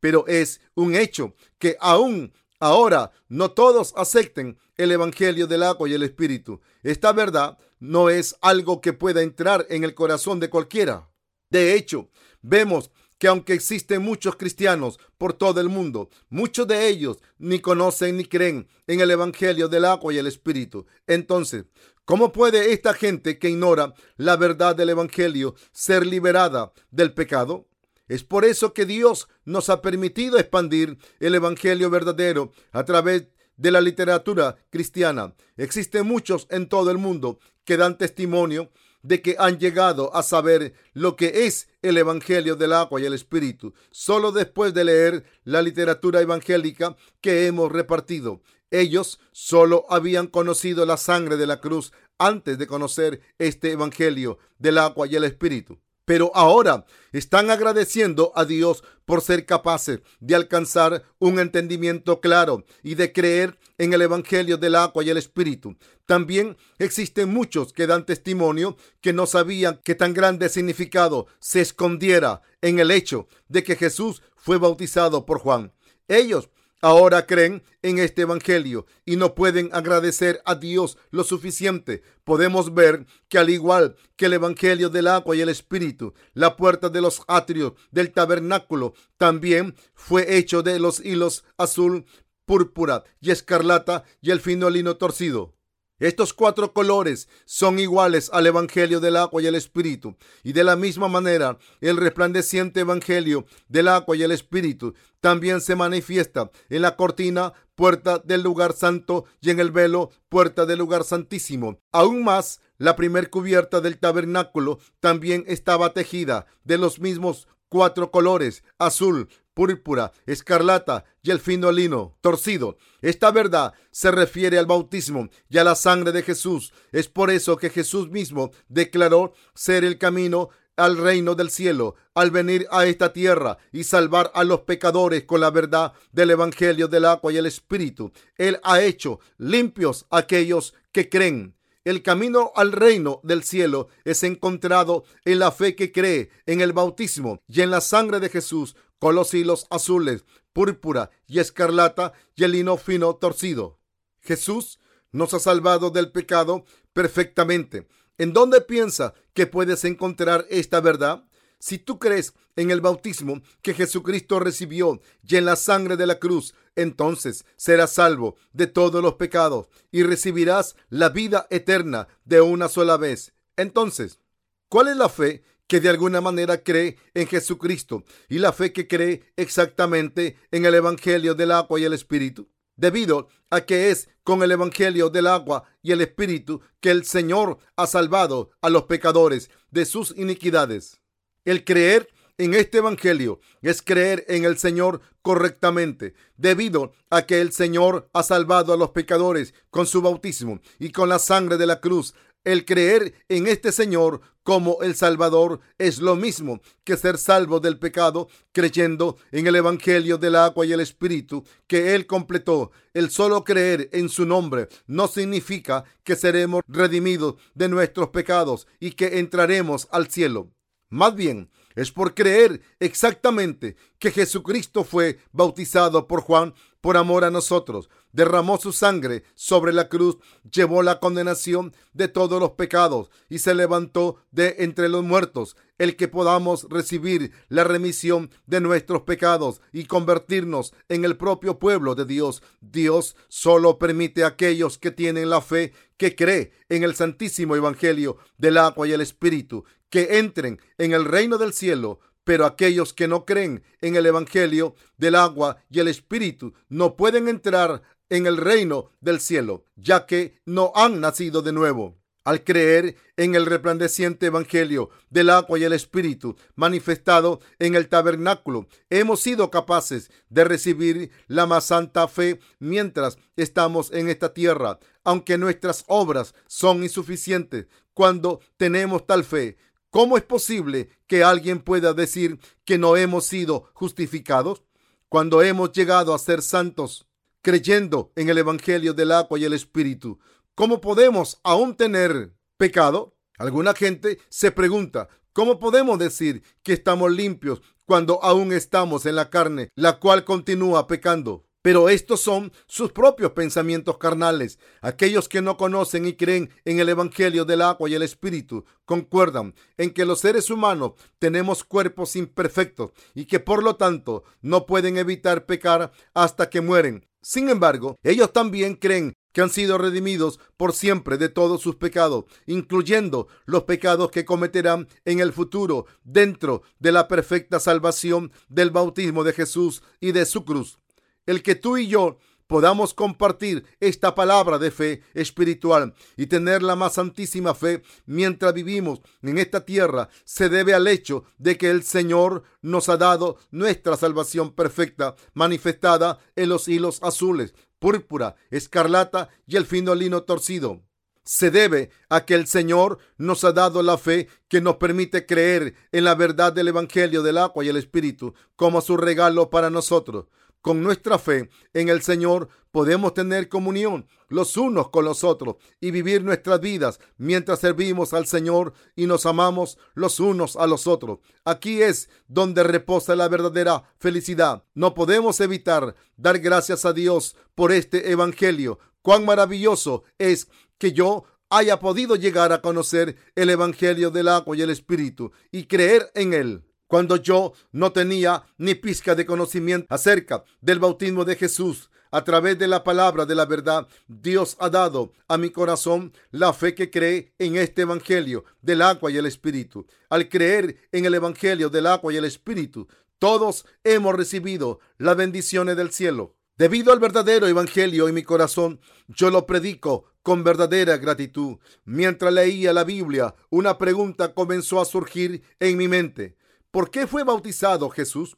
Pero 0.00 0.26
es 0.26 0.60
un 0.74 0.94
hecho 0.94 1.34
que 1.58 1.76
aún 1.80 2.32
ahora 2.60 3.12
no 3.28 3.50
todos 3.50 3.92
acepten 3.94 4.58
el 4.78 4.90
Evangelio 4.92 5.46
del 5.46 5.62
agua 5.62 5.86
y 5.86 5.92
el 5.92 6.02
Espíritu. 6.02 6.62
Esta 6.82 7.12
verdad 7.12 7.58
no 7.78 8.08
es 8.08 8.36
algo 8.40 8.80
que 8.80 8.94
pueda 8.94 9.20
entrar 9.20 9.66
en 9.68 9.84
el 9.84 9.94
corazón 9.94 10.40
de 10.40 10.48
cualquiera. 10.48 11.10
De 11.50 11.74
hecho, 11.74 12.08
vemos 12.40 12.90
que 13.18 13.26
aunque 13.26 13.52
existen 13.52 14.02
muchos 14.02 14.36
cristianos 14.36 14.98
por 15.18 15.32
todo 15.32 15.60
el 15.60 15.68
mundo, 15.68 16.08
muchos 16.28 16.66
de 16.68 16.88
ellos 16.88 17.18
ni 17.38 17.60
conocen 17.60 18.16
ni 18.16 18.24
creen 18.24 18.68
en 18.86 19.00
el 19.00 19.10
Evangelio 19.10 19.68
del 19.68 19.84
agua 19.84 20.14
y 20.14 20.18
el 20.18 20.26
Espíritu. 20.26 20.86
Entonces, 21.06 21.64
¿cómo 22.04 22.32
puede 22.32 22.72
esta 22.72 22.94
gente 22.94 23.38
que 23.38 23.50
ignora 23.50 23.94
la 24.16 24.36
verdad 24.36 24.76
del 24.76 24.90
Evangelio 24.90 25.54
ser 25.72 26.06
liberada 26.06 26.72
del 26.90 27.12
pecado? 27.12 27.66
Es 28.06 28.24
por 28.24 28.44
eso 28.44 28.72
que 28.72 28.86
Dios 28.86 29.28
nos 29.44 29.68
ha 29.68 29.82
permitido 29.82 30.38
expandir 30.38 30.96
el 31.20 31.34
Evangelio 31.34 31.90
verdadero 31.90 32.52
a 32.72 32.84
través 32.84 33.28
de 33.56 33.70
la 33.70 33.80
literatura 33.80 34.56
cristiana. 34.70 35.34
Existen 35.56 36.06
muchos 36.06 36.46
en 36.50 36.68
todo 36.68 36.90
el 36.90 36.98
mundo 36.98 37.38
que 37.64 37.76
dan 37.76 37.98
testimonio 37.98 38.70
de 39.02 39.22
que 39.22 39.36
han 39.38 39.58
llegado 39.58 40.14
a 40.14 40.22
saber 40.22 40.74
lo 40.92 41.16
que 41.16 41.46
es 41.46 41.68
el 41.82 41.96
Evangelio 41.96 42.56
del 42.56 42.72
agua 42.72 43.00
y 43.00 43.04
el 43.04 43.14
Espíritu, 43.14 43.74
solo 43.90 44.32
después 44.32 44.74
de 44.74 44.84
leer 44.84 45.24
la 45.44 45.62
literatura 45.62 46.20
evangélica 46.20 46.96
que 47.20 47.46
hemos 47.46 47.70
repartido. 47.72 48.42
Ellos 48.70 49.18
solo 49.32 49.86
habían 49.88 50.26
conocido 50.26 50.84
la 50.84 50.96
sangre 50.96 51.36
de 51.36 51.46
la 51.46 51.60
cruz 51.60 51.92
antes 52.18 52.58
de 52.58 52.66
conocer 52.66 53.20
este 53.38 53.72
Evangelio 53.72 54.38
del 54.58 54.78
agua 54.78 55.06
y 55.06 55.16
el 55.16 55.24
Espíritu 55.24 55.78
pero 56.08 56.32
ahora 56.34 56.86
están 57.12 57.50
agradeciendo 57.50 58.32
a 58.34 58.46
Dios 58.46 58.82
por 59.04 59.20
ser 59.20 59.44
capaces 59.44 60.00
de 60.20 60.34
alcanzar 60.34 61.04
un 61.18 61.38
entendimiento 61.38 62.22
claro 62.22 62.64
y 62.82 62.94
de 62.94 63.12
creer 63.12 63.58
en 63.76 63.92
el 63.92 64.00
Evangelio 64.00 64.56
del 64.56 64.76
agua 64.76 65.04
y 65.04 65.10
el 65.10 65.18
Espíritu. 65.18 65.76
También 66.06 66.56
existen 66.78 67.28
muchos 67.28 67.74
que 67.74 67.86
dan 67.86 68.06
testimonio 68.06 68.78
que 69.02 69.12
no 69.12 69.26
sabían 69.26 69.80
que 69.84 69.94
tan 69.94 70.14
grande 70.14 70.48
significado 70.48 71.26
se 71.40 71.60
escondiera 71.60 72.40
en 72.62 72.78
el 72.78 72.90
hecho 72.90 73.28
de 73.48 73.62
que 73.62 73.76
Jesús 73.76 74.22
fue 74.34 74.56
bautizado 74.56 75.26
por 75.26 75.40
Juan. 75.40 75.74
Ellos 76.08 76.48
ahora 76.80 77.26
creen 77.26 77.62
en 77.82 77.98
este 77.98 78.22
Evangelio 78.22 78.86
y 79.04 79.16
no 79.16 79.34
pueden 79.34 79.70
agradecer 79.72 80.40
a 80.44 80.54
Dios 80.54 80.98
lo 81.10 81.24
suficiente. 81.24 82.02
Podemos 82.24 82.74
ver 82.74 83.06
que 83.28 83.38
al 83.38 83.50
igual 83.50 83.96
que 84.16 84.26
el 84.26 84.34
Evangelio 84.34 84.88
del 84.90 85.08
agua 85.08 85.36
y 85.36 85.40
el 85.40 85.48
Espíritu, 85.48 86.14
la 86.34 86.56
puerta 86.56 86.88
de 86.88 87.00
los 87.00 87.22
atrios 87.26 87.72
del 87.90 88.12
tabernáculo 88.12 88.94
también 89.16 89.74
fue 89.94 90.36
hecho 90.36 90.62
de 90.62 90.78
los 90.78 91.00
hilos 91.00 91.44
azul, 91.56 92.04
púrpura 92.46 93.04
y 93.20 93.30
escarlata 93.30 94.04
y 94.20 94.30
el 94.30 94.40
fino 94.40 94.70
lino 94.70 94.96
torcido. 94.96 95.57
Estos 95.98 96.32
cuatro 96.32 96.72
colores 96.72 97.28
son 97.44 97.78
iguales 97.78 98.30
al 98.32 98.46
Evangelio 98.46 99.00
del 99.00 99.16
agua 99.16 99.42
y 99.42 99.46
el 99.46 99.56
Espíritu. 99.56 100.16
Y 100.44 100.52
de 100.52 100.62
la 100.62 100.76
misma 100.76 101.08
manera, 101.08 101.58
el 101.80 101.96
resplandeciente 101.96 102.80
Evangelio 102.80 103.46
del 103.68 103.88
agua 103.88 104.16
y 104.16 104.22
el 104.22 104.30
Espíritu 104.30 104.94
también 105.20 105.60
se 105.60 105.74
manifiesta 105.74 106.50
en 106.68 106.82
la 106.82 106.96
cortina, 106.96 107.52
puerta 107.74 108.18
del 108.18 108.42
lugar 108.42 108.72
santo, 108.74 109.24
y 109.40 109.50
en 109.50 109.58
el 109.58 109.72
velo, 109.72 110.10
puerta 110.28 110.66
del 110.66 110.78
lugar 110.78 111.02
santísimo. 111.02 111.80
Aún 111.90 112.22
más, 112.22 112.60
la 112.76 112.94
primer 112.94 113.28
cubierta 113.28 113.80
del 113.80 113.98
tabernáculo 113.98 114.78
también 115.00 115.44
estaba 115.48 115.92
tejida 115.94 116.46
de 116.62 116.78
los 116.78 117.00
mismos 117.00 117.48
cuatro 117.68 118.10
colores, 118.10 118.62
azul, 118.78 119.28
púrpura, 119.58 120.12
escarlata 120.24 121.04
y 121.20 121.32
el 121.32 121.40
fino 121.40 121.72
lino 121.72 122.16
torcido. 122.20 122.78
Esta 123.02 123.32
verdad 123.32 123.74
se 123.90 124.12
refiere 124.12 124.56
al 124.56 124.66
bautismo 124.66 125.30
y 125.48 125.58
a 125.58 125.64
la 125.64 125.74
sangre 125.74 126.12
de 126.12 126.22
Jesús. 126.22 126.72
Es 126.92 127.08
por 127.08 127.28
eso 127.28 127.56
que 127.56 127.68
Jesús 127.68 128.08
mismo 128.08 128.52
declaró 128.68 129.32
ser 129.56 129.84
el 129.84 129.98
camino 129.98 130.50
al 130.76 130.96
reino 130.96 131.34
del 131.34 131.50
cielo, 131.50 131.96
al 132.14 132.30
venir 132.30 132.68
a 132.70 132.86
esta 132.86 133.12
tierra 133.12 133.58
y 133.72 133.82
salvar 133.82 134.30
a 134.32 134.44
los 134.44 134.60
pecadores 134.60 135.24
con 135.24 135.40
la 135.40 135.50
verdad 135.50 135.92
del 136.12 136.30
Evangelio 136.30 136.86
del 136.86 137.06
agua 137.06 137.32
y 137.32 137.36
el 137.38 137.46
Espíritu. 137.46 138.12
Él 138.36 138.60
ha 138.62 138.80
hecho 138.80 139.18
limpios 139.38 140.06
aquellos 140.08 140.72
que 140.92 141.08
creen. 141.08 141.58
El 141.88 142.02
camino 142.02 142.52
al 142.54 142.72
reino 142.72 143.20
del 143.22 143.44
cielo 143.44 143.88
es 144.04 144.22
encontrado 144.22 145.04
en 145.24 145.38
la 145.38 145.50
fe 145.50 145.74
que 145.74 145.90
cree 145.90 146.28
en 146.44 146.60
el 146.60 146.74
bautismo 146.74 147.40
y 147.48 147.62
en 147.62 147.70
la 147.70 147.80
sangre 147.80 148.20
de 148.20 148.28
Jesús 148.28 148.76
con 148.98 149.14
los 149.14 149.34
hilos 149.34 149.66
azules, 149.70 150.24
púrpura 150.52 151.10
y 151.26 151.38
escarlata 151.38 152.12
y 152.34 152.44
el 152.44 152.52
lino 152.52 152.76
fino 152.76 153.14
torcido. 153.16 153.78
Jesús 154.20 154.78
nos 155.12 155.34
ha 155.34 155.40
salvado 155.40 155.90
del 155.90 156.12
pecado 156.12 156.64
perfectamente. 156.92 157.88
¿En 158.18 158.32
dónde 158.32 158.60
piensa 158.60 159.14
que 159.32 159.46
puedes 159.46 159.84
encontrar 159.84 160.46
esta 160.50 160.80
verdad? 160.80 161.24
Si 161.60 161.78
tú 161.78 161.98
crees 161.98 162.34
en 162.56 162.70
el 162.70 162.80
bautismo 162.80 163.40
que 163.62 163.74
Jesucristo 163.74 164.38
recibió 164.38 165.00
y 165.22 165.36
en 165.36 165.44
la 165.44 165.56
sangre 165.56 165.96
de 165.96 166.06
la 166.06 166.18
cruz, 166.18 166.54
entonces 166.76 167.44
serás 167.56 167.92
salvo 167.92 168.36
de 168.52 168.68
todos 168.68 169.02
los 169.02 169.14
pecados 169.14 169.68
y 169.90 170.02
recibirás 170.02 170.76
la 170.88 171.08
vida 171.08 171.46
eterna 171.50 172.06
de 172.24 172.40
una 172.40 172.68
sola 172.68 172.96
vez. 172.96 173.32
Entonces, 173.56 174.20
¿cuál 174.68 174.88
es 174.88 174.96
la 174.96 175.08
fe 175.08 175.42
que 175.68 175.80
de 175.80 175.88
alguna 175.88 176.20
manera 176.20 176.64
cree 176.64 176.96
en 177.14 177.28
Jesucristo 177.28 178.02
y 178.28 178.38
la 178.38 178.52
fe 178.52 178.72
que 178.72 178.88
cree 178.88 179.22
exactamente 179.36 180.36
en 180.50 180.66
el 180.66 180.74
Evangelio 180.74 181.34
del 181.34 181.52
agua 181.52 181.78
y 181.78 181.84
el 181.84 181.92
Espíritu? 181.92 182.48
debido 182.78 183.28
a 183.50 183.62
que 183.62 183.90
es 183.90 184.08
con 184.22 184.42
el 184.42 184.52
Evangelio 184.52 185.10
del 185.10 185.26
agua 185.26 185.64
y 185.82 185.92
el 185.92 186.00
Espíritu 186.00 186.62
que 186.80 186.90
el 186.90 187.04
Señor 187.04 187.58
ha 187.76 187.86
salvado 187.86 188.50
a 188.62 188.70
los 188.70 188.84
pecadores 188.84 189.50
de 189.70 189.84
sus 189.84 190.14
iniquidades. 190.16 191.00
El 191.44 191.64
creer 191.64 192.08
en 192.38 192.54
este 192.54 192.78
Evangelio 192.78 193.40
es 193.62 193.82
creer 193.82 194.24
en 194.28 194.44
el 194.44 194.58
Señor 194.58 195.00
correctamente, 195.22 196.14
debido 196.36 196.92
a 197.10 197.22
que 197.22 197.40
el 197.40 197.52
Señor 197.52 198.08
ha 198.12 198.22
salvado 198.22 198.72
a 198.72 198.76
los 198.76 198.90
pecadores 198.90 199.54
con 199.70 199.86
su 199.86 200.00
bautismo 200.00 200.60
y 200.78 200.90
con 200.90 201.08
la 201.08 201.18
sangre 201.18 201.56
de 201.56 201.66
la 201.66 201.80
cruz 201.80 202.14
el 202.48 202.64
creer 202.64 203.12
en 203.28 203.46
este 203.46 203.72
Señor 203.72 204.22
como 204.42 204.82
el 204.82 204.94
Salvador 204.94 205.60
es 205.76 205.98
lo 205.98 206.16
mismo 206.16 206.62
que 206.82 206.96
ser 206.96 207.18
salvo 207.18 207.60
del 207.60 207.78
pecado 207.78 208.28
creyendo 208.52 209.18
en 209.32 209.46
el 209.46 209.56
Evangelio 209.56 210.16
del 210.16 210.34
agua 210.34 210.64
y 210.64 210.72
el 210.72 210.80
Espíritu 210.80 211.44
que 211.66 211.94
Él 211.94 212.06
completó. 212.06 212.70
El 212.94 213.10
solo 213.10 213.44
creer 213.44 213.90
en 213.92 214.08
su 214.08 214.24
nombre 214.24 214.68
no 214.86 215.08
significa 215.08 215.84
que 216.04 216.16
seremos 216.16 216.62
redimidos 216.66 217.34
de 217.52 217.68
nuestros 217.68 218.08
pecados 218.08 218.66
y 218.80 218.92
que 218.92 219.18
entraremos 219.18 219.86
al 219.90 220.08
cielo. 220.08 220.50
Más 220.88 221.14
bien, 221.14 221.50
es 221.74 221.92
por 221.92 222.14
creer 222.14 222.62
exactamente 222.80 223.76
que 223.98 224.10
Jesucristo 224.10 224.84
fue 224.84 225.18
bautizado 225.32 226.08
por 226.08 226.22
Juan 226.22 226.54
por 226.80 226.96
amor 226.96 227.24
a 227.24 227.30
nosotros, 227.30 227.90
derramó 228.12 228.58
su 228.58 228.72
sangre 228.72 229.24
sobre 229.34 229.72
la 229.72 229.88
cruz, 229.88 230.18
llevó 230.50 230.82
la 230.82 231.00
condenación 231.00 231.74
de 231.92 232.08
todos 232.08 232.40
los 232.40 232.52
pecados 232.52 233.10
y 233.28 233.38
se 233.38 233.54
levantó 233.54 234.16
de 234.30 234.56
entre 234.58 234.88
los 234.88 235.04
muertos, 235.04 235.56
el 235.78 235.96
que 235.96 236.08
podamos 236.08 236.66
recibir 236.68 237.32
la 237.48 237.64
remisión 237.64 238.30
de 238.46 238.60
nuestros 238.60 239.02
pecados 239.02 239.60
y 239.72 239.84
convertirnos 239.84 240.72
en 240.88 241.04
el 241.04 241.16
propio 241.16 241.58
pueblo 241.58 241.94
de 241.94 242.04
Dios. 242.04 242.42
Dios 242.60 243.16
solo 243.28 243.78
permite 243.78 244.24
a 244.24 244.28
aquellos 244.28 244.78
que 244.78 244.90
tienen 244.90 245.30
la 245.30 245.40
fe 245.40 245.72
que 245.96 246.14
cree 246.14 246.52
en 246.68 246.82
el 246.82 246.94
santísimo 246.94 247.56
evangelio 247.56 248.18
del 248.36 248.58
agua 248.58 248.86
y 248.88 248.92
el 248.92 249.00
espíritu 249.00 249.64
que 249.90 250.18
entren 250.18 250.60
en 250.76 250.92
el 250.92 251.04
reino 251.04 251.38
del 251.38 251.52
cielo 251.52 252.00
pero 252.28 252.44
aquellos 252.44 252.92
que 252.92 253.08
no 253.08 253.24
creen 253.24 253.62
en 253.80 253.96
el 253.96 254.04
Evangelio 254.04 254.74
del 254.98 255.14
agua 255.14 255.56
y 255.70 255.80
el 255.80 255.88
Espíritu 255.88 256.52
no 256.68 256.94
pueden 256.94 257.26
entrar 257.26 257.80
en 258.10 258.26
el 258.26 258.36
reino 258.36 258.90
del 259.00 259.20
cielo, 259.20 259.64
ya 259.76 260.06
que 260.06 260.40
no 260.44 260.72
han 260.74 261.00
nacido 261.00 261.42
de 261.42 261.52
nuevo. 261.52 261.96
Al 262.24 262.44
creer 262.44 262.96
en 263.16 263.34
el 263.34 263.46
resplandeciente 263.46 264.26
Evangelio 264.26 264.90
del 265.08 265.30
agua 265.30 265.58
y 265.58 265.64
el 265.64 265.72
Espíritu 265.72 266.36
manifestado 266.56 267.40
en 267.58 267.74
el 267.74 267.88
tabernáculo, 267.88 268.66
hemos 268.90 269.20
sido 269.20 269.50
capaces 269.50 270.10
de 270.28 270.44
recibir 270.44 271.10
la 271.26 271.46
más 271.46 271.64
santa 271.64 272.06
fe 272.06 272.38
mientras 272.58 273.16
estamos 273.36 273.90
en 273.92 274.10
esta 274.10 274.34
tierra, 274.34 274.78
aunque 275.04 275.38
nuestras 275.38 275.84
obras 275.86 276.34
son 276.46 276.82
insuficientes. 276.82 277.66
Cuando 277.94 278.40
tenemos 278.58 279.06
tal 279.06 279.24
fe, 279.24 279.56
¿Cómo 279.90 280.18
es 280.18 280.22
posible 280.22 280.90
que 281.06 281.24
alguien 281.24 281.60
pueda 281.60 281.94
decir 281.94 282.38
que 282.66 282.76
no 282.76 282.96
hemos 282.96 283.24
sido 283.24 283.70
justificados 283.72 284.62
cuando 285.08 285.42
hemos 285.42 285.72
llegado 285.72 286.12
a 286.12 286.18
ser 286.18 286.42
santos 286.42 287.07
creyendo 287.42 288.12
en 288.16 288.28
el 288.28 288.38
Evangelio 288.38 288.94
del 288.94 289.12
agua 289.12 289.38
y 289.38 289.44
el 289.44 289.52
Espíritu? 289.52 290.18
¿Cómo 290.54 290.80
podemos 290.80 291.40
aún 291.44 291.76
tener 291.76 292.34
pecado? 292.56 293.16
Alguna 293.38 293.74
gente 293.74 294.18
se 294.28 294.50
pregunta, 294.50 295.08
¿cómo 295.32 295.58
podemos 295.58 295.98
decir 295.98 296.42
que 296.62 296.72
estamos 296.72 297.12
limpios 297.12 297.62
cuando 297.84 298.22
aún 298.22 298.52
estamos 298.52 299.06
en 299.06 299.16
la 299.16 299.30
carne, 299.30 299.70
la 299.76 300.00
cual 300.00 300.24
continúa 300.24 300.86
pecando? 300.86 301.48
Pero 301.62 301.88
estos 301.88 302.20
son 302.20 302.52
sus 302.66 302.92
propios 302.92 303.32
pensamientos 303.32 303.98
carnales. 303.98 304.58
Aquellos 304.80 305.28
que 305.28 305.42
no 305.42 305.56
conocen 305.56 306.06
y 306.06 306.14
creen 306.14 306.50
en 306.64 306.78
el 306.78 306.88
Evangelio 306.88 307.44
del 307.44 307.62
agua 307.62 307.90
y 307.90 307.94
el 307.94 308.02
Espíritu 308.02 308.64
concuerdan 308.84 309.54
en 309.76 309.90
que 309.90 310.04
los 310.04 310.20
seres 310.20 310.50
humanos 310.50 310.92
tenemos 311.18 311.64
cuerpos 311.64 312.14
imperfectos 312.16 312.92
y 313.14 313.26
que 313.26 313.40
por 313.40 313.62
lo 313.62 313.76
tanto 313.76 314.22
no 314.40 314.66
pueden 314.66 314.98
evitar 314.98 315.46
pecar 315.46 315.90
hasta 316.14 316.48
que 316.48 316.60
mueren. 316.60 317.07
Sin 317.22 317.48
embargo, 317.48 317.96
ellos 318.02 318.32
también 318.32 318.74
creen 318.74 319.14
que 319.32 319.42
han 319.42 319.50
sido 319.50 319.78
redimidos 319.78 320.40
por 320.56 320.72
siempre 320.72 321.18
de 321.18 321.28
todos 321.28 321.60
sus 321.60 321.76
pecados, 321.76 322.24
incluyendo 322.46 323.28
los 323.44 323.64
pecados 323.64 324.10
que 324.10 324.24
cometerán 324.24 324.88
en 325.04 325.20
el 325.20 325.32
futuro 325.32 325.86
dentro 326.02 326.62
de 326.78 326.92
la 326.92 327.08
perfecta 327.08 327.60
salvación 327.60 328.32
del 328.48 328.70
bautismo 328.70 329.24
de 329.24 329.32
Jesús 329.32 329.82
y 330.00 330.12
de 330.12 330.26
su 330.26 330.44
cruz. 330.44 330.78
El 331.26 331.42
que 331.42 331.54
tú 331.54 331.76
y 331.76 331.88
yo 331.88 332.18
podamos 332.48 332.94
compartir 332.94 333.64
esta 333.78 334.16
palabra 334.16 334.58
de 334.58 334.72
fe 334.72 335.02
espiritual 335.14 335.94
y 336.16 336.26
tener 336.26 336.62
la 336.62 336.74
más 336.74 336.94
santísima 336.94 337.54
fe 337.54 337.82
mientras 338.06 338.52
vivimos 338.54 339.00
en 339.22 339.38
esta 339.38 339.64
tierra 339.64 340.08
se 340.24 340.48
debe 340.48 340.74
al 340.74 340.88
hecho 340.88 341.24
de 341.36 341.56
que 341.56 341.70
el 341.70 341.84
Señor 341.84 342.42
nos 342.62 342.88
ha 342.88 342.96
dado 342.96 343.36
nuestra 343.50 343.96
salvación 343.96 344.52
perfecta 344.52 345.14
manifestada 345.34 346.18
en 346.34 346.48
los 346.48 346.66
hilos 346.66 346.98
azules, 347.02 347.54
púrpura, 347.78 348.34
escarlata 348.50 349.28
y 349.46 349.56
el 349.56 349.66
fino 349.66 349.94
lino 349.94 350.22
torcido. 350.22 350.82
Se 351.24 351.50
debe 351.50 351.90
a 352.08 352.24
que 352.24 352.34
el 352.34 352.46
Señor 352.46 352.98
nos 353.18 353.44
ha 353.44 353.52
dado 353.52 353.82
la 353.82 353.98
fe 353.98 354.28
que 354.48 354.62
nos 354.62 354.76
permite 354.76 355.26
creer 355.26 355.74
en 355.92 356.04
la 356.04 356.14
verdad 356.14 356.54
del 356.54 356.68
Evangelio 356.68 357.22
del 357.22 357.36
agua 357.36 357.62
y 357.62 357.68
el 357.68 357.76
Espíritu 357.76 358.32
como 358.56 358.80
su 358.80 358.96
regalo 358.96 359.50
para 359.50 359.68
nosotros. 359.68 360.24
Con 360.60 360.82
nuestra 360.82 361.18
fe 361.18 361.50
en 361.72 361.88
el 361.88 362.02
Señor 362.02 362.48
podemos 362.70 363.14
tener 363.14 363.48
comunión 363.48 364.06
los 364.28 364.56
unos 364.56 364.90
con 364.90 365.04
los 365.04 365.24
otros 365.24 365.56
y 365.80 365.90
vivir 365.90 366.22
nuestras 366.22 366.60
vidas 366.60 367.00
mientras 367.16 367.60
servimos 367.60 368.12
al 368.12 368.26
Señor 368.26 368.72
y 368.94 369.06
nos 369.06 369.24
amamos 369.24 369.78
los 369.94 370.20
unos 370.20 370.56
a 370.56 370.66
los 370.66 370.86
otros. 370.86 371.20
Aquí 371.44 371.80
es 371.80 372.10
donde 372.26 372.62
reposa 372.62 373.16
la 373.16 373.28
verdadera 373.28 373.84
felicidad. 373.98 374.64
No 374.74 374.94
podemos 374.94 375.40
evitar 375.40 375.94
dar 376.16 376.38
gracias 376.40 376.84
a 376.84 376.92
Dios 376.92 377.36
por 377.54 377.72
este 377.72 378.10
Evangelio. 378.10 378.78
Cuán 379.00 379.24
maravilloso 379.24 380.04
es 380.18 380.48
que 380.76 380.92
yo 380.92 381.24
haya 381.50 381.78
podido 381.78 382.16
llegar 382.16 382.52
a 382.52 382.60
conocer 382.60 383.16
el 383.34 383.48
Evangelio 383.50 384.10
del 384.10 384.28
agua 384.28 384.56
y 384.56 384.62
el 384.62 384.70
Espíritu 384.70 385.32
y 385.50 385.64
creer 385.64 386.10
en 386.14 386.34
él 386.34 386.67
cuando 386.88 387.16
yo 387.16 387.52
no 387.70 387.92
tenía 387.92 388.44
ni 388.56 388.74
pizca 388.74 389.14
de 389.14 389.24
conocimiento 389.24 389.86
acerca 389.94 390.42
del 390.60 390.80
bautismo 390.80 391.24
de 391.24 391.36
Jesús. 391.36 391.90
A 392.10 392.24
través 392.24 392.58
de 392.58 392.66
la 392.66 392.82
palabra 392.84 393.26
de 393.26 393.34
la 393.34 393.44
verdad, 393.44 393.86
Dios 394.08 394.56
ha 394.60 394.70
dado 394.70 395.12
a 395.28 395.36
mi 395.36 395.50
corazón 395.50 396.12
la 396.30 396.54
fe 396.54 396.74
que 396.74 396.90
cree 396.90 397.34
en 397.38 397.56
este 397.56 397.82
Evangelio 397.82 398.44
del 398.62 398.80
agua 398.80 399.10
y 399.10 399.18
el 399.18 399.26
Espíritu. 399.26 399.86
Al 400.08 400.30
creer 400.30 400.88
en 400.90 401.04
el 401.04 401.14
Evangelio 401.14 401.68
del 401.68 401.86
agua 401.86 402.12
y 402.12 402.16
el 402.16 402.24
Espíritu, 402.24 402.88
todos 403.18 403.66
hemos 403.84 404.14
recibido 404.14 404.80
las 404.96 405.16
bendiciones 405.16 405.76
del 405.76 405.92
cielo. 405.92 406.34
Debido 406.56 406.92
al 406.92 406.98
verdadero 406.98 407.46
Evangelio 407.46 408.08
en 408.08 408.14
mi 408.14 408.22
corazón, 408.22 408.80
yo 409.06 409.30
lo 409.30 409.44
predico 409.44 410.06
con 410.22 410.42
verdadera 410.44 410.96
gratitud. 410.96 411.58
Mientras 411.84 412.32
leía 412.32 412.72
la 412.72 412.84
Biblia, 412.84 413.34
una 413.50 413.76
pregunta 413.76 414.32
comenzó 414.32 414.80
a 414.80 414.86
surgir 414.86 415.42
en 415.60 415.76
mi 415.76 415.88
mente. 415.88 416.37
¿Por 416.70 416.90
qué 416.90 417.06
fue 417.06 417.24
bautizado 417.24 417.88
Jesús? 417.88 418.36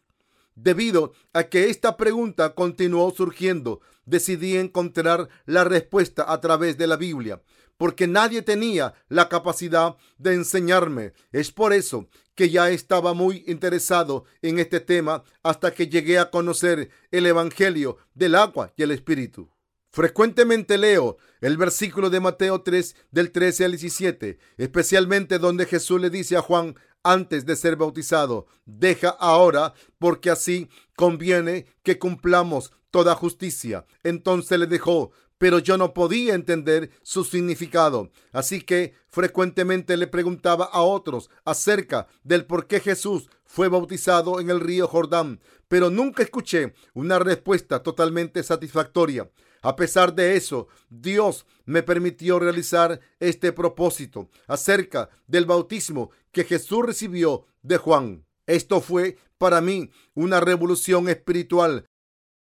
Debido 0.55 1.13
a 1.33 1.45
que 1.45 1.71
esta 1.71 1.97
pregunta 1.97 2.55
continuó 2.55 3.11
surgiendo, 3.11 3.81
decidí 4.05 4.57
encontrar 4.57 5.29
la 5.47 5.65
respuesta 5.65 6.31
a 6.31 6.41
través 6.41 6.77
de 6.77 6.87
la 6.87 6.97
Biblia, 6.97 7.43
porque 7.77 8.07
nadie 8.07 8.43
tenía 8.43 8.95
la 9.09 9.29
capacidad 9.29 9.97
de 10.19 10.35
enseñarme. 10.35 11.13
Es 11.33 11.51
por 11.51 11.73
eso 11.73 12.09
que 12.35 12.51
ya 12.51 12.71
estaba 12.71 13.15
muy 13.15 13.45
interesado 13.47 14.25
en 14.43 14.59
este 14.59 14.81
tema 14.81 15.25
hasta 15.43 15.73
que 15.73 15.89
llegué 15.89 16.19
a 16.19 16.31
conocer 16.31 16.91
el 17.11 17.27
Evangelio 17.27 17.97
del 18.15 18.35
agua 18.35 18.73
y 18.77 18.83
el 18.83 18.91
Espíritu. 18.91 19.51
Frecuentemente 19.93 20.79
leo 20.79 21.17
el 21.41 21.57
versículo 21.57 22.11
de 22.11 22.21
Mateo 22.21 22.63
3 22.63 22.95
del 23.11 23.33
13 23.33 23.65
al 23.65 23.71
17, 23.73 24.39
especialmente 24.57 25.41
donde 25.41 25.67
Jesús 25.67 26.01
le 26.01 26.11
dice 26.11 26.37
a 26.37 26.43
Juan 26.43 26.77
antes 27.03 27.47
de 27.47 27.57
ser 27.57 27.77
bautizado, 27.77 28.47
deja 28.65 29.11
ahora 29.11 29.75
porque 29.99 30.31
así 30.31 30.69
conviene 30.97 31.67
que 31.83 31.99
cumplamos 31.99 32.73
toda 32.91 33.15
justicia. 33.15 33.87
Entonces 34.03 34.59
le 34.59 34.67
dejó, 34.67 35.13
pero 35.39 35.59
yo 35.59 35.79
no 35.79 35.95
podía 35.95 36.35
entender 36.35 36.91
su 37.03 37.25
significado. 37.25 38.11
Así 38.33 38.61
que 38.61 38.95
frecuentemente 39.09 39.97
le 39.97 40.07
preguntaba 40.07 40.67
a 40.67 40.83
otros 40.83 41.31
acerca 41.45 42.09
del 42.23 42.45
por 42.45 42.67
qué 42.67 42.81
Jesús 42.81 43.31
fue 43.45 43.69
bautizado 43.69 44.39
en 44.39 44.51
el 44.51 44.61
río 44.61 44.87
Jordán, 44.87 45.41
pero 45.67 45.89
nunca 45.89 46.23
escuché 46.23 46.75
una 46.95 47.19
respuesta 47.19 47.83
totalmente 47.83 48.43
satisfactoria. 48.43 49.31
A 49.63 49.77
pesar 49.77 50.15
de 50.15 50.37
eso, 50.37 50.69
Dios 50.89 51.47
me 51.67 51.83
permitió 51.83 52.39
realizar 52.39 53.01
este 53.19 53.53
propósito 53.53 54.31
acerca 54.47 55.11
del 55.27 55.45
bautismo 55.45 56.11
que 56.33 56.45
Jesús 56.45 56.85
recibió 56.87 57.47
de 57.63 57.77
Juan. 57.77 58.25
Esto 58.47 58.81
fue 58.81 59.19
para 59.39 59.61
mí 59.61 59.91
una 60.15 60.41
revolución 60.41 61.09
espiritual, 61.09 61.87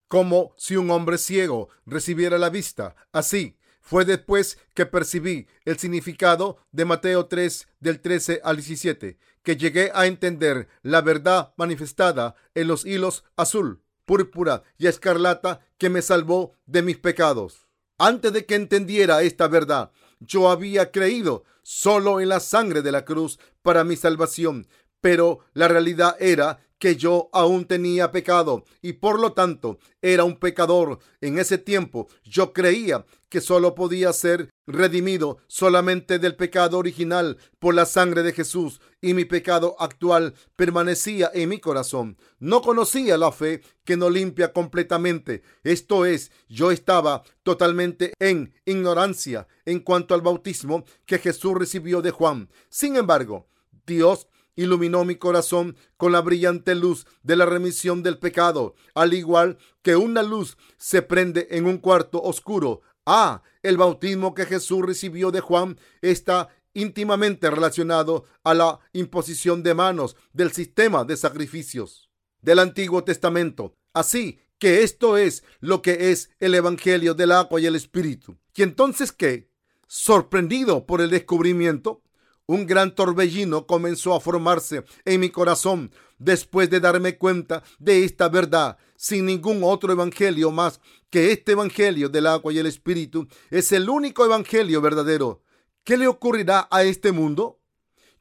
como 0.08 0.54
si 0.56 0.76
un 0.76 0.90
hombre 0.90 1.18
ciego 1.18 1.68
recibiera 1.86 2.38
la 2.38 2.50
vista. 2.50 2.94
Así, 3.12 3.56
fue 3.80 4.04
después 4.04 4.58
que 4.74 4.84
percibí 4.84 5.46
el 5.64 5.78
significado 5.78 6.58
de 6.72 6.84
Mateo 6.84 7.26
3 7.26 7.68
del 7.80 8.00
13 8.00 8.40
al 8.44 8.56
17, 8.56 9.18
que 9.42 9.56
llegué 9.56 9.90
a 9.94 10.06
entender 10.06 10.68
la 10.82 11.00
verdad 11.00 11.54
manifestada 11.56 12.34
en 12.54 12.68
los 12.68 12.84
hilos 12.84 13.24
azul 13.36 13.80
púrpura 14.06 14.62
y 14.78 14.86
escarlata 14.86 15.60
que 15.78 15.90
me 15.90 16.02
salvó 16.02 16.52
de 16.66 16.82
mis 16.82 16.96
pecados. 16.96 17.66
Antes 17.98 18.32
de 18.32 18.44
que 18.44 18.54
entendiera 18.54 19.22
esta 19.22 19.48
verdad, 19.48 19.90
yo 20.20 20.50
había 20.50 20.90
creído 20.90 21.44
solo 21.62 22.20
en 22.20 22.28
la 22.28 22.40
sangre 22.40 22.82
de 22.82 22.92
la 22.92 23.04
cruz 23.04 23.38
para 23.62 23.84
mi 23.84 23.96
salvación, 23.96 24.68
pero 25.00 25.40
la 25.52 25.68
realidad 25.68 26.16
era 26.20 26.65
que 26.78 26.96
yo 26.96 27.28
aún 27.32 27.66
tenía 27.66 28.10
pecado 28.10 28.64
y 28.82 28.94
por 28.94 29.18
lo 29.18 29.32
tanto 29.32 29.78
era 30.02 30.24
un 30.24 30.38
pecador. 30.38 30.98
En 31.20 31.38
ese 31.38 31.58
tiempo 31.58 32.08
yo 32.24 32.52
creía 32.52 33.04
que 33.28 33.40
solo 33.40 33.74
podía 33.74 34.12
ser 34.12 34.50
redimido 34.66 35.38
solamente 35.46 36.18
del 36.18 36.36
pecado 36.36 36.78
original 36.78 37.38
por 37.58 37.74
la 37.74 37.86
sangre 37.86 38.22
de 38.22 38.32
Jesús 38.32 38.80
y 39.00 39.14
mi 39.14 39.24
pecado 39.24 39.76
actual 39.78 40.34
permanecía 40.56 41.30
en 41.34 41.48
mi 41.48 41.58
corazón. 41.58 42.18
No 42.38 42.62
conocía 42.62 43.16
la 43.16 43.32
fe 43.32 43.62
que 43.84 43.96
no 43.96 44.10
limpia 44.10 44.52
completamente. 44.52 45.42
Esto 45.64 46.04
es, 46.04 46.30
yo 46.48 46.70
estaba 46.70 47.22
totalmente 47.42 48.12
en 48.18 48.54
ignorancia 48.64 49.46
en 49.64 49.80
cuanto 49.80 50.14
al 50.14 50.22
bautismo 50.22 50.84
que 51.04 51.18
Jesús 51.18 51.54
recibió 51.54 52.02
de 52.02 52.10
Juan. 52.10 52.50
Sin 52.68 52.96
embargo, 52.96 53.48
Dios 53.86 54.28
iluminó 54.56 55.04
mi 55.04 55.16
corazón 55.16 55.76
con 55.96 56.12
la 56.12 56.20
brillante 56.20 56.74
luz 56.74 57.06
de 57.22 57.36
la 57.36 57.46
remisión 57.46 58.02
del 58.02 58.18
pecado, 58.18 58.74
al 58.94 59.14
igual 59.14 59.58
que 59.82 59.96
una 59.96 60.22
luz 60.22 60.56
se 60.78 61.02
prende 61.02 61.46
en 61.50 61.66
un 61.66 61.78
cuarto 61.78 62.20
oscuro. 62.22 62.80
Ah, 63.04 63.42
el 63.62 63.76
bautismo 63.76 64.34
que 64.34 64.46
Jesús 64.46 64.84
recibió 64.84 65.30
de 65.30 65.40
Juan 65.40 65.78
está 66.00 66.48
íntimamente 66.74 67.50
relacionado 67.50 68.24
a 68.42 68.54
la 68.54 68.80
imposición 68.92 69.62
de 69.62 69.74
manos 69.74 70.16
del 70.32 70.52
sistema 70.52 71.04
de 71.04 71.16
sacrificios 71.16 72.10
del 72.42 72.58
Antiguo 72.58 73.02
Testamento. 73.02 73.74
Así 73.92 74.40
que 74.58 74.82
esto 74.82 75.16
es 75.16 75.42
lo 75.60 75.82
que 75.82 76.10
es 76.10 76.30
el 76.38 76.54
Evangelio 76.54 77.14
del 77.14 77.32
agua 77.32 77.60
y 77.60 77.66
el 77.66 77.76
Espíritu. 77.76 78.36
¿Y 78.54 78.62
entonces 78.62 79.12
qué? 79.12 79.50
Sorprendido 79.86 80.86
por 80.86 81.00
el 81.00 81.10
descubrimiento, 81.10 82.02
un 82.46 82.66
gran 82.66 82.94
torbellino 82.94 83.66
comenzó 83.66 84.14
a 84.14 84.20
formarse 84.20 84.84
en 85.04 85.20
mi 85.20 85.30
corazón 85.30 85.92
después 86.18 86.70
de 86.70 86.80
darme 86.80 87.18
cuenta 87.18 87.62
de 87.78 88.04
esta 88.04 88.28
verdad. 88.28 88.78
Sin 88.96 89.26
ningún 89.26 89.62
otro 89.62 89.92
evangelio 89.92 90.50
más 90.50 90.80
que 91.10 91.32
este 91.32 91.52
evangelio 91.52 92.08
del 92.08 92.26
agua 92.26 92.52
y 92.52 92.58
el 92.58 92.66
espíritu 92.66 93.28
es 93.50 93.72
el 93.72 93.90
único 93.90 94.24
evangelio 94.24 94.80
verdadero. 94.80 95.42
¿Qué 95.84 95.96
le 95.96 96.08
ocurrirá 96.08 96.66
a 96.70 96.82
este 96.82 97.12
mundo? 97.12 97.60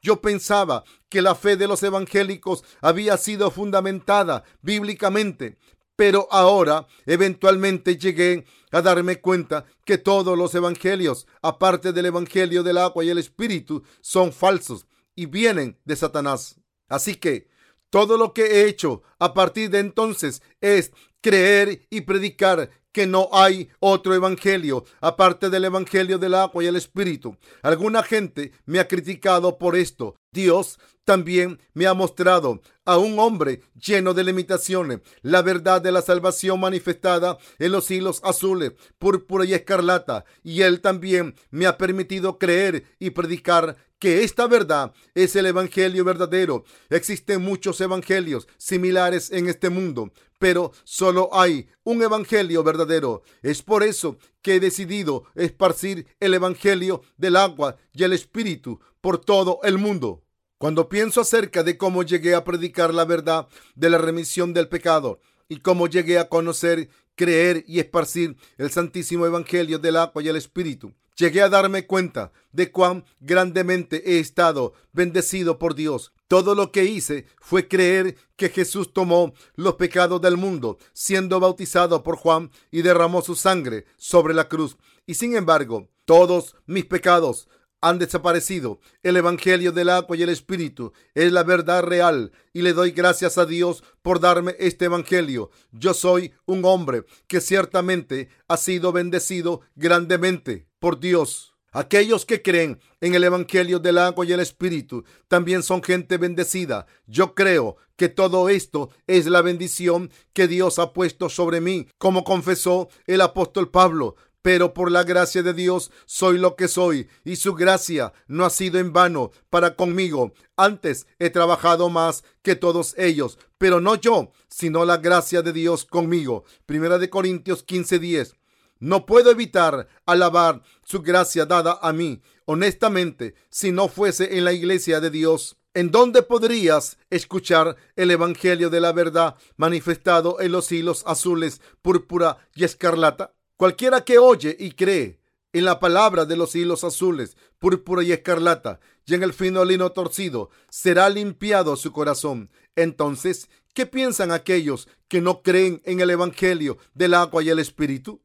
Yo 0.02 0.20
pensaba 0.20 0.84
que 1.08 1.22
la 1.22 1.34
fe 1.34 1.56
de 1.56 1.66
los 1.66 1.82
evangélicos 1.82 2.62
había 2.80 3.16
sido 3.16 3.50
fundamentada 3.50 4.44
bíblicamente, 4.60 5.58
pero 5.96 6.28
ahora 6.30 6.86
eventualmente 7.06 7.96
llegué 7.96 8.44
a 8.70 8.82
darme 8.82 9.20
cuenta 9.20 9.64
que 9.84 9.98
todos 9.98 10.36
los 10.36 10.54
evangelios, 10.54 11.26
aparte 11.42 11.92
del 11.92 12.06
evangelio 12.06 12.62
del 12.62 12.78
agua 12.78 13.04
y 13.04 13.08
el 13.08 13.18
espíritu, 13.18 13.82
son 14.00 14.32
falsos 14.32 14.86
y 15.14 15.26
vienen 15.26 15.78
de 15.84 15.96
Satanás. 15.96 16.60
Así 16.88 17.14
que 17.14 17.48
todo 17.90 18.18
lo 18.18 18.34
que 18.34 18.44
he 18.44 18.68
hecho 18.68 19.02
a 19.18 19.32
partir 19.32 19.70
de 19.70 19.78
entonces 19.78 20.42
es 20.60 20.92
creer 21.22 21.86
y 21.90 22.02
predicar 22.02 22.70
que 22.96 23.06
no 23.06 23.28
hay 23.30 23.68
otro 23.78 24.14
evangelio 24.14 24.86
aparte 25.02 25.50
del 25.50 25.66
evangelio 25.66 26.16
del 26.16 26.32
agua 26.32 26.64
y 26.64 26.66
el 26.66 26.76
espíritu. 26.76 27.36
Alguna 27.62 28.02
gente 28.02 28.52
me 28.64 28.78
ha 28.80 28.88
criticado 28.88 29.58
por 29.58 29.76
esto. 29.76 30.16
Dios 30.32 30.78
también 31.04 31.60
me 31.74 31.86
ha 31.86 31.92
mostrado 31.92 32.62
a 32.86 32.96
un 32.96 33.18
hombre 33.18 33.60
lleno 33.74 34.14
de 34.14 34.24
limitaciones 34.24 35.00
la 35.20 35.42
verdad 35.42 35.82
de 35.82 35.92
la 35.92 36.00
salvación 36.00 36.58
manifestada 36.58 37.36
en 37.58 37.72
los 37.72 37.90
hilos 37.90 38.22
azules, 38.24 38.72
púrpura 38.98 39.44
y 39.44 39.52
escarlata. 39.52 40.24
Y 40.42 40.62
él 40.62 40.80
también 40.80 41.34
me 41.50 41.66
ha 41.66 41.76
permitido 41.76 42.38
creer 42.38 42.84
y 42.98 43.10
predicar 43.10 43.76
que 43.98 44.24
esta 44.24 44.46
verdad 44.46 44.92
es 45.14 45.36
el 45.36 45.46
Evangelio 45.46 46.04
verdadero. 46.04 46.64
Existen 46.90 47.42
muchos 47.42 47.80
evangelios 47.80 48.46
similares 48.58 49.30
en 49.30 49.48
este 49.48 49.70
mundo, 49.70 50.12
pero 50.38 50.72
solo 50.84 51.30
hay 51.32 51.68
un 51.84 52.02
Evangelio 52.02 52.62
verdadero. 52.62 53.22
Es 53.42 53.62
por 53.62 53.82
eso 53.82 54.18
que 54.42 54.56
he 54.56 54.60
decidido 54.60 55.24
esparcir 55.34 56.06
el 56.20 56.34
Evangelio 56.34 57.02
del 57.16 57.36
agua 57.36 57.76
y 57.92 58.04
el 58.04 58.12
Espíritu 58.12 58.80
por 59.00 59.18
todo 59.18 59.60
el 59.62 59.78
mundo. 59.78 60.22
Cuando 60.58 60.88
pienso 60.88 61.20
acerca 61.20 61.62
de 61.62 61.76
cómo 61.76 62.02
llegué 62.02 62.34
a 62.34 62.44
predicar 62.44 62.94
la 62.94 63.04
verdad 63.04 63.46
de 63.74 63.90
la 63.90 63.98
remisión 63.98 64.54
del 64.54 64.68
pecado 64.68 65.20
y 65.48 65.58
cómo 65.58 65.86
llegué 65.86 66.18
a 66.18 66.28
conocer, 66.28 66.88
creer 67.14 67.64
y 67.66 67.78
esparcir 67.78 68.36
el 68.56 68.70
santísimo 68.70 69.26
Evangelio 69.26 69.78
del 69.78 69.96
agua 69.96 70.22
y 70.22 70.28
el 70.28 70.36
Espíritu, 70.36 70.94
llegué 71.16 71.42
a 71.42 71.48
darme 71.48 71.86
cuenta 71.86 72.32
de 72.52 72.70
cuán 72.70 73.04
grandemente 73.20 74.12
he 74.12 74.20
estado 74.20 74.74
bendecido 74.92 75.58
por 75.58 75.74
Dios. 75.74 76.12
Todo 76.28 76.54
lo 76.54 76.72
que 76.72 76.84
hice 76.84 77.26
fue 77.40 77.68
creer 77.68 78.16
que 78.36 78.48
Jesús 78.48 78.92
tomó 78.92 79.32
los 79.54 79.74
pecados 79.74 80.20
del 80.20 80.36
mundo, 80.36 80.78
siendo 80.92 81.40
bautizado 81.40 82.02
por 82.02 82.16
Juan 82.16 82.50
y 82.70 82.82
derramó 82.82 83.22
su 83.22 83.36
sangre 83.36 83.84
sobre 83.96 84.34
la 84.34 84.48
cruz. 84.48 84.76
Y 85.06 85.14
sin 85.14 85.36
embargo, 85.36 85.88
todos 86.04 86.56
mis 86.66 86.84
pecados 86.84 87.48
han 87.80 87.98
desaparecido. 87.98 88.80
El 89.02 89.16
Evangelio 89.16 89.72
del 89.72 89.90
agua 89.90 90.16
y 90.16 90.22
el 90.22 90.28
Espíritu 90.28 90.92
es 91.14 91.32
la 91.32 91.42
verdad 91.42 91.82
real 91.82 92.32
y 92.52 92.62
le 92.62 92.72
doy 92.72 92.90
gracias 92.90 93.38
a 93.38 93.46
Dios 93.46 93.82
por 94.02 94.20
darme 94.20 94.56
este 94.58 94.86
Evangelio. 94.86 95.50
Yo 95.72 95.94
soy 95.94 96.32
un 96.46 96.64
hombre 96.64 97.04
que 97.26 97.40
ciertamente 97.40 98.28
ha 98.48 98.56
sido 98.56 98.92
bendecido 98.92 99.60
grandemente 99.74 100.66
por 100.78 101.00
Dios. 101.00 101.56
Aquellos 101.72 102.24
que 102.24 102.40
creen 102.40 102.80
en 103.02 103.14
el 103.14 103.24
Evangelio 103.24 103.78
del 103.78 103.98
agua 103.98 104.24
y 104.24 104.32
el 104.32 104.40
Espíritu 104.40 105.04
también 105.28 105.62
son 105.62 105.82
gente 105.82 106.16
bendecida. 106.16 106.86
Yo 107.06 107.34
creo 107.34 107.76
que 107.96 108.08
todo 108.08 108.48
esto 108.48 108.88
es 109.06 109.26
la 109.26 109.42
bendición 109.42 110.10
que 110.32 110.48
Dios 110.48 110.78
ha 110.78 110.94
puesto 110.94 111.28
sobre 111.28 111.60
mí, 111.60 111.86
como 111.98 112.24
confesó 112.24 112.88
el 113.06 113.20
apóstol 113.20 113.70
Pablo 113.70 114.16
pero 114.46 114.72
por 114.72 114.92
la 114.92 115.02
gracia 115.02 115.42
de 115.42 115.52
Dios 115.54 115.90
soy 116.04 116.38
lo 116.38 116.54
que 116.54 116.68
soy, 116.68 117.08
y 117.24 117.34
su 117.34 117.54
gracia 117.56 118.12
no 118.28 118.44
ha 118.44 118.50
sido 118.50 118.78
en 118.78 118.92
vano 118.92 119.32
para 119.50 119.74
conmigo. 119.74 120.34
Antes 120.56 121.08
he 121.18 121.30
trabajado 121.30 121.88
más 121.90 122.22
que 122.42 122.54
todos 122.54 122.94
ellos, 122.96 123.40
pero 123.58 123.80
no 123.80 123.96
yo, 123.96 124.30
sino 124.46 124.84
la 124.84 124.98
gracia 124.98 125.42
de 125.42 125.52
Dios 125.52 125.84
conmigo. 125.84 126.44
Primera 126.64 126.98
de 126.98 127.10
Corintios 127.10 127.66
15:10. 127.66 128.36
No 128.78 129.04
puedo 129.04 129.32
evitar 129.32 129.88
alabar 130.06 130.62
su 130.84 131.02
gracia 131.02 131.44
dada 131.44 131.80
a 131.82 131.92
mí. 131.92 132.22
Honestamente, 132.44 133.34
si 133.50 133.72
no 133.72 133.88
fuese 133.88 134.38
en 134.38 134.44
la 134.44 134.52
iglesia 134.52 135.00
de 135.00 135.10
Dios, 135.10 135.56
¿En 135.74 135.90
dónde 135.90 136.22
podrías 136.22 136.98
escuchar 137.10 137.76
el 137.96 138.10
Evangelio 138.10 138.70
de 138.70 138.80
la 138.80 138.92
verdad 138.92 139.36
manifestado 139.56 140.40
en 140.40 140.52
los 140.52 140.72
hilos 140.72 141.02
azules, 141.04 141.60
púrpura 141.82 142.38
y 142.54 142.64
escarlata? 142.64 143.34
Cualquiera 143.56 144.04
que 144.04 144.18
oye 144.18 144.54
y 144.58 144.72
cree 144.72 145.18
en 145.52 145.64
la 145.64 145.80
palabra 145.80 146.26
de 146.26 146.36
los 146.36 146.54
hilos 146.54 146.84
azules, 146.84 147.36
púrpura 147.58 148.02
y 148.02 148.12
escarlata, 148.12 148.80
y 149.06 149.14
en 149.14 149.22
el 149.22 149.32
fino 149.32 149.64
lino 149.64 149.92
torcido, 149.92 150.50
será 150.68 151.08
limpiado 151.08 151.76
su 151.76 151.92
corazón. 151.92 152.50
Entonces, 152.74 153.48
¿qué 153.72 153.86
piensan 153.86 154.32
aquellos 154.32 154.88
que 155.08 155.22
no 155.22 155.42
creen 155.42 155.80
en 155.84 156.00
el 156.00 156.10
Evangelio 156.10 156.76
del 156.92 157.14
agua 157.14 157.42
y 157.42 157.48
el 157.48 157.58
Espíritu? 157.58 158.20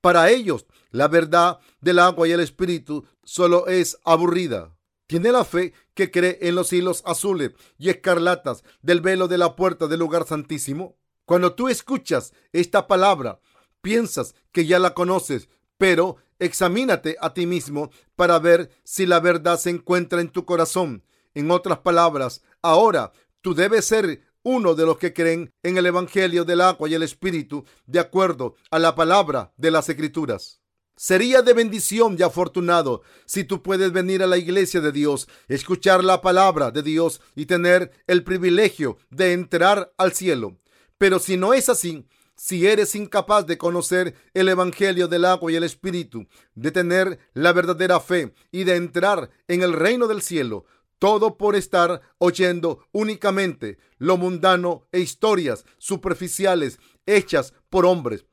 Para 0.00 0.30
ellos, 0.30 0.66
la 0.90 1.08
verdad 1.08 1.58
del 1.80 1.98
agua 1.98 2.28
y 2.28 2.32
el 2.32 2.40
Espíritu 2.40 3.04
solo 3.24 3.66
es 3.66 3.98
aburrida. 4.04 4.76
Tiene 5.08 5.32
la 5.32 5.44
fe 5.44 5.72
que 5.94 6.12
cree 6.12 6.38
en 6.42 6.54
los 6.54 6.72
hilos 6.72 7.02
azules 7.04 7.52
y 7.78 7.88
escarlatas 7.88 8.62
del 8.82 9.00
velo 9.00 9.26
de 9.26 9.38
la 9.38 9.56
puerta 9.56 9.88
del 9.88 9.98
lugar 9.98 10.26
santísimo. 10.26 10.96
Cuando 11.24 11.54
tú 11.54 11.68
escuchas 11.68 12.32
esta 12.52 12.86
palabra, 12.86 13.40
piensas 13.80 14.34
que 14.52 14.66
ya 14.66 14.78
la 14.78 14.94
conoces, 14.94 15.48
pero 15.76 16.16
examínate 16.38 17.16
a 17.20 17.34
ti 17.34 17.46
mismo 17.46 17.90
para 18.16 18.38
ver 18.38 18.70
si 18.84 19.06
la 19.06 19.20
verdad 19.20 19.58
se 19.58 19.70
encuentra 19.70 20.20
en 20.20 20.28
tu 20.28 20.44
corazón. 20.44 21.04
En 21.34 21.50
otras 21.50 21.78
palabras, 21.78 22.42
ahora 22.62 23.12
tú 23.40 23.54
debes 23.54 23.84
ser 23.84 24.22
uno 24.42 24.74
de 24.74 24.86
los 24.86 24.98
que 24.98 25.12
creen 25.12 25.52
en 25.62 25.76
el 25.76 25.86
Evangelio 25.86 26.44
del 26.44 26.60
agua 26.60 26.88
y 26.88 26.94
el 26.94 27.02
Espíritu 27.02 27.64
de 27.86 28.00
acuerdo 28.00 28.56
a 28.70 28.78
la 28.78 28.94
palabra 28.94 29.52
de 29.56 29.70
las 29.70 29.88
Escrituras. 29.88 30.60
Sería 30.96 31.42
de 31.42 31.52
bendición 31.52 32.16
y 32.18 32.22
afortunado 32.22 33.02
si 33.24 33.44
tú 33.44 33.62
puedes 33.62 33.92
venir 33.92 34.20
a 34.22 34.26
la 34.26 34.36
iglesia 34.36 34.80
de 34.80 34.90
Dios, 34.90 35.28
escuchar 35.46 36.02
la 36.02 36.20
palabra 36.20 36.72
de 36.72 36.82
Dios 36.82 37.20
y 37.36 37.46
tener 37.46 37.92
el 38.08 38.24
privilegio 38.24 38.98
de 39.10 39.32
entrar 39.32 39.92
al 39.96 40.12
cielo. 40.12 40.58
Pero 40.98 41.20
si 41.20 41.36
no 41.36 41.54
es 41.54 41.68
así, 41.68 42.04
si 42.38 42.68
eres 42.68 42.94
incapaz 42.94 43.46
de 43.46 43.58
conocer 43.58 44.14
el 44.32 44.48
Evangelio 44.48 45.08
del 45.08 45.24
agua 45.24 45.50
y 45.50 45.56
el 45.56 45.64
Espíritu, 45.64 46.28
de 46.54 46.70
tener 46.70 47.18
la 47.34 47.52
verdadera 47.52 47.98
fe 47.98 48.32
y 48.52 48.62
de 48.62 48.76
entrar 48.76 49.28
en 49.48 49.62
el 49.62 49.72
reino 49.72 50.06
del 50.06 50.22
cielo, 50.22 50.64
todo 51.00 51.36
por 51.36 51.56
estar 51.56 52.00
oyendo 52.18 52.86
únicamente 52.92 53.78
lo 53.98 54.16
mundano 54.16 54.86
e 54.92 55.00
historias 55.00 55.64
superficiales 55.78 56.78
hechas 57.06 57.54
por 57.70 57.84
hombres. 57.84 58.24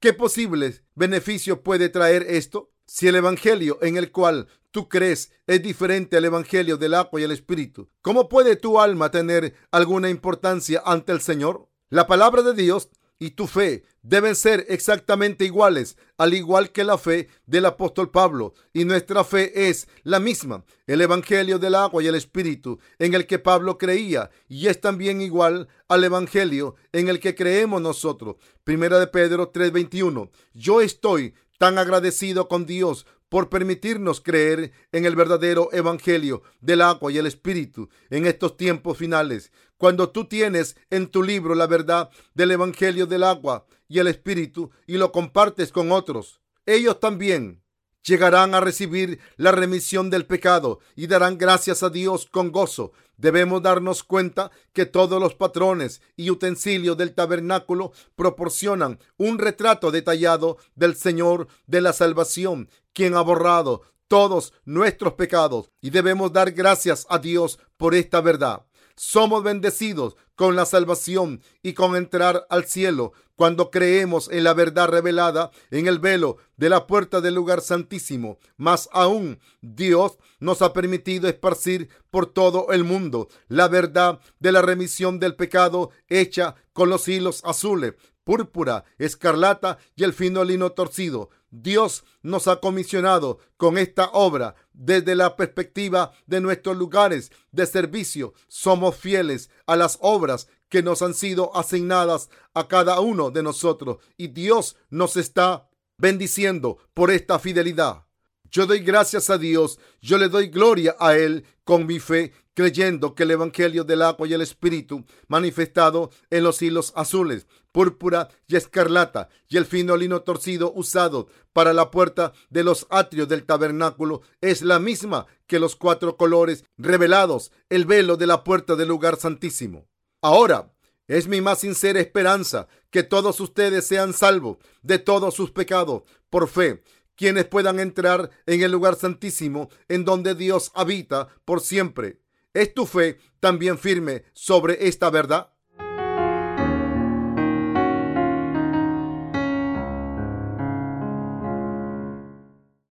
¿Qué 0.00 0.14
posibles 0.14 0.82
beneficios 0.94 1.58
puede 1.58 1.90
traer 1.90 2.24
esto? 2.28 2.70
Si 2.86 3.08
el 3.08 3.16
Evangelio 3.16 3.78
en 3.82 3.98
el 3.98 4.10
cual 4.10 4.48
tú 4.70 4.88
crees 4.88 5.32
es 5.46 5.62
diferente 5.62 6.16
al 6.16 6.24
Evangelio 6.24 6.78
del 6.78 6.94
agua 6.94 7.20
y 7.20 7.24
el 7.24 7.30
Espíritu, 7.30 7.90
¿cómo 8.00 8.30
puede 8.30 8.56
tu 8.56 8.80
alma 8.80 9.10
tener 9.10 9.54
alguna 9.70 10.08
importancia 10.08 10.82
ante 10.86 11.12
el 11.12 11.20
Señor? 11.20 11.68
La 11.90 12.06
palabra 12.06 12.42
de 12.42 12.54
Dios 12.54 12.88
y 13.20 13.32
tu 13.32 13.46
fe 13.46 13.84
deben 14.02 14.34
ser 14.34 14.64
exactamente 14.68 15.44
iguales, 15.44 15.96
al 16.16 16.32
igual 16.32 16.72
que 16.72 16.84
la 16.84 16.96
fe 16.96 17.28
del 17.46 17.66
apóstol 17.66 18.10
Pablo. 18.10 18.54
Y 18.72 18.86
nuestra 18.86 19.22
fe 19.24 19.68
es 19.68 19.86
la 20.02 20.18
misma, 20.18 20.64
el 20.86 21.02
Evangelio 21.02 21.58
del 21.58 21.74
agua 21.74 22.02
y 22.02 22.06
el 22.06 22.14
Espíritu, 22.14 22.80
en 22.98 23.14
el 23.14 23.26
que 23.26 23.38
Pablo 23.38 23.76
creía, 23.76 24.30
y 24.48 24.66
es 24.68 24.80
también 24.80 25.20
igual 25.20 25.68
al 25.86 26.02
Evangelio 26.02 26.76
en 26.92 27.08
el 27.08 27.20
que 27.20 27.34
creemos 27.34 27.82
nosotros. 27.82 28.36
Primera 28.64 28.98
de 28.98 29.06
Pedro 29.06 29.52
3:21. 29.52 30.30
Yo 30.54 30.80
estoy 30.80 31.34
tan 31.60 31.76
agradecido 31.76 32.48
con 32.48 32.64
Dios 32.64 33.04
por 33.28 33.50
permitirnos 33.50 34.22
creer 34.22 34.72
en 34.92 35.04
el 35.04 35.14
verdadero 35.14 35.68
evangelio 35.74 36.42
del 36.62 36.80
agua 36.80 37.12
y 37.12 37.18
el 37.18 37.26
espíritu 37.26 37.90
en 38.08 38.24
estos 38.24 38.56
tiempos 38.56 38.96
finales. 38.96 39.52
Cuando 39.76 40.08
tú 40.08 40.24
tienes 40.24 40.74
en 40.88 41.08
tu 41.08 41.22
libro 41.22 41.54
la 41.54 41.66
verdad 41.66 42.08
del 42.32 42.52
evangelio 42.52 43.06
del 43.06 43.24
agua 43.24 43.66
y 43.88 43.98
el 43.98 44.06
espíritu 44.06 44.70
y 44.86 44.96
lo 44.96 45.12
compartes 45.12 45.70
con 45.70 45.92
otros, 45.92 46.40
ellos 46.64 46.98
también 46.98 47.62
llegarán 48.02 48.54
a 48.54 48.60
recibir 48.60 49.20
la 49.36 49.52
remisión 49.52 50.08
del 50.08 50.24
pecado 50.24 50.80
y 50.96 51.08
darán 51.08 51.36
gracias 51.36 51.82
a 51.82 51.90
Dios 51.90 52.24
con 52.24 52.52
gozo. 52.52 52.92
Debemos 53.20 53.60
darnos 53.60 54.02
cuenta 54.02 54.50
que 54.72 54.86
todos 54.86 55.20
los 55.20 55.34
patrones 55.34 56.00
y 56.16 56.30
utensilios 56.30 56.96
del 56.96 57.14
tabernáculo 57.14 57.92
proporcionan 58.16 58.98
un 59.18 59.38
retrato 59.38 59.90
detallado 59.90 60.56
del 60.74 60.96
Señor 60.96 61.46
de 61.66 61.82
la 61.82 61.92
salvación, 61.92 62.70
quien 62.94 63.14
ha 63.14 63.20
borrado 63.20 63.82
todos 64.08 64.54
nuestros 64.64 65.12
pecados 65.12 65.70
y 65.82 65.90
debemos 65.90 66.32
dar 66.32 66.52
gracias 66.52 67.06
a 67.10 67.18
Dios 67.18 67.58
por 67.76 67.94
esta 67.94 68.22
verdad. 68.22 68.64
Somos 69.02 69.42
bendecidos 69.42 70.14
con 70.34 70.56
la 70.56 70.66
salvación 70.66 71.40
y 71.62 71.72
con 71.72 71.96
entrar 71.96 72.46
al 72.50 72.66
cielo 72.66 73.14
cuando 73.34 73.70
creemos 73.70 74.28
en 74.30 74.44
la 74.44 74.52
verdad 74.52 74.88
revelada 74.88 75.52
en 75.70 75.88
el 75.88 75.98
velo 75.98 76.36
de 76.58 76.68
la 76.68 76.86
puerta 76.86 77.22
del 77.22 77.34
lugar 77.34 77.62
santísimo. 77.62 78.38
Más 78.58 78.90
aún, 78.92 79.40
Dios 79.62 80.18
nos 80.38 80.60
ha 80.60 80.74
permitido 80.74 81.30
esparcir 81.30 81.88
por 82.10 82.26
todo 82.26 82.72
el 82.72 82.84
mundo 82.84 83.28
la 83.48 83.68
verdad 83.68 84.20
de 84.38 84.52
la 84.52 84.60
remisión 84.60 85.18
del 85.18 85.34
pecado 85.34 85.92
hecha 86.10 86.56
con 86.74 86.90
los 86.90 87.08
hilos 87.08 87.40
azules, 87.46 87.94
púrpura, 88.22 88.84
escarlata 88.98 89.78
y 89.96 90.04
el 90.04 90.12
fino 90.12 90.44
lino 90.44 90.72
torcido. 90.72 91.30
Dios 91.50 92.04
nos 92.22 92.48
ha 92.48 92.60
comisionado 92.60 93.38
con 93.56 93.76
esta 93.76 94.10
obra 94.12 94.54
desde 94.72 95.14
la 95.14 95.36
perspectiva 95.36 96.12
de 96.26 96.40
nuestros 96.40 96.76
lugares 96.76 97.30
de 97.50 97.66
servicio. 97.66 98.34
Somos 98.46 98.96
fieles 98.96 99.50
a 99.66 99.76
las 99.76 99.98
obras 100.00 100.48
que 100.68 100.82
nos 100.82 101.02
han 101.02 101.14
sido 101.14 101.54
asignadas 101.56 102.30
a 102.54 102.68
cada 102.68 103.00
uno 103.00 103.30
de 103.30 103.42
nosotros 103.42 103.98
y 104.16 104.28
Dios 104.28 104.76
nos 104.88 105.16
está 105.16 105.68
bendiciendo 105.98 106.78
por 106.94 107.10
esta 107.10 107.38
fidelidad. 107.38 108.06
Yo 108.50 108.66
doy 108.66 108.80
gracias 108.80 109.30
a 109.30 109.38
Dios, 109.38 109.78
yo 110.00 110.18
le 110.18 110.28
doy 110.28 110.48
gloria 110.48 110.96
a 110.98 111.16
Él 111.16 111.44
con 111.64 111.86
mi 111.86 112.00
fe, 112.00 112.32
creyendo 112.54 113.14
que 113.14 113.22
el 113.22 113.32
Evangelio 113.32 113.84
del 113.84 114.02
agua 114.02 114.26
y 114.26 114.34
el 114.34 114.40
Espíritu, 114.40 115.04
manifestado 115.28 116.10
en 116.30 116.44
los 116.44 116.60
hilos 116.62 116.92
azules, 116.96 117.46
púrpura 117.72 118.28
y 118.46 118.56
escarlata, 118.56 119.28
y 119.48 119.56
el 119.56 119.64
fino 119.64 119.96
lino 119.96 120.22
torcido 120.22 120.72
usado 120.74 121.28
para 121.52 121.72
la 121.72 121.90
puerta 121.90 122.32
de 122.48 122.64
los 122.64 122.86
atrios 122.90 123.28
del 123.28 123.44
tabernáculo, 123.44 124.22
es 124.40 124.62
la 124.62 124.78
misma 124.78 125.26
que 125.46 125.58
los 125.58 125.76
cuatro 125.76 126.16
colores 126.16 126.64
revelados, 126.76 127.52
el 127.68 127.86
velo 127.86 128.16
de 128.16 128.26
la 128.26 128.44
puerta 128.44 128.76
del 128.76 128.88
lugar 128.88 129.16
santísimo. 129.16 129.86
Ahora, 130.22 130.72
es 131.08 131.26
mi 131.26 131.40
más 131.40 131.58
sincera 131.60 132.00
esperanza 132.00 132.68
que 132.90 133.02
todos 133.02 133.40
ustedes 133.40 133.84
sean 133.86 134.12
salvos 134.12 134.58
de 134.82 134.98
todos 134.98 135.34
sus 135.34 135.50
pecados 135.50 136.02
por 136.28 136.48
fe 136.48 136.82
quienes 137.20 137.44
puedan 137.44 137.80
entrar 137.80 138.30
en 138.46 138.62
el 138.62 138.72
lugar 138.72 138.94
santísimo 138.94 139.68
en 139.88 140.06
donde 140.06 140.34
Dios 140.34 140.72
habita 140.74 141.28
por 141.44 141.60
siempre. 141.60 142.18
¿Es 142.52 142.74
tu 142.74 142.86
fe 142.86 143.18
también 143.38 143.78
firme 143.78 144.24
sobre 144.32 144.88
esta 144.88 145.08
verdad? 145.10 145.52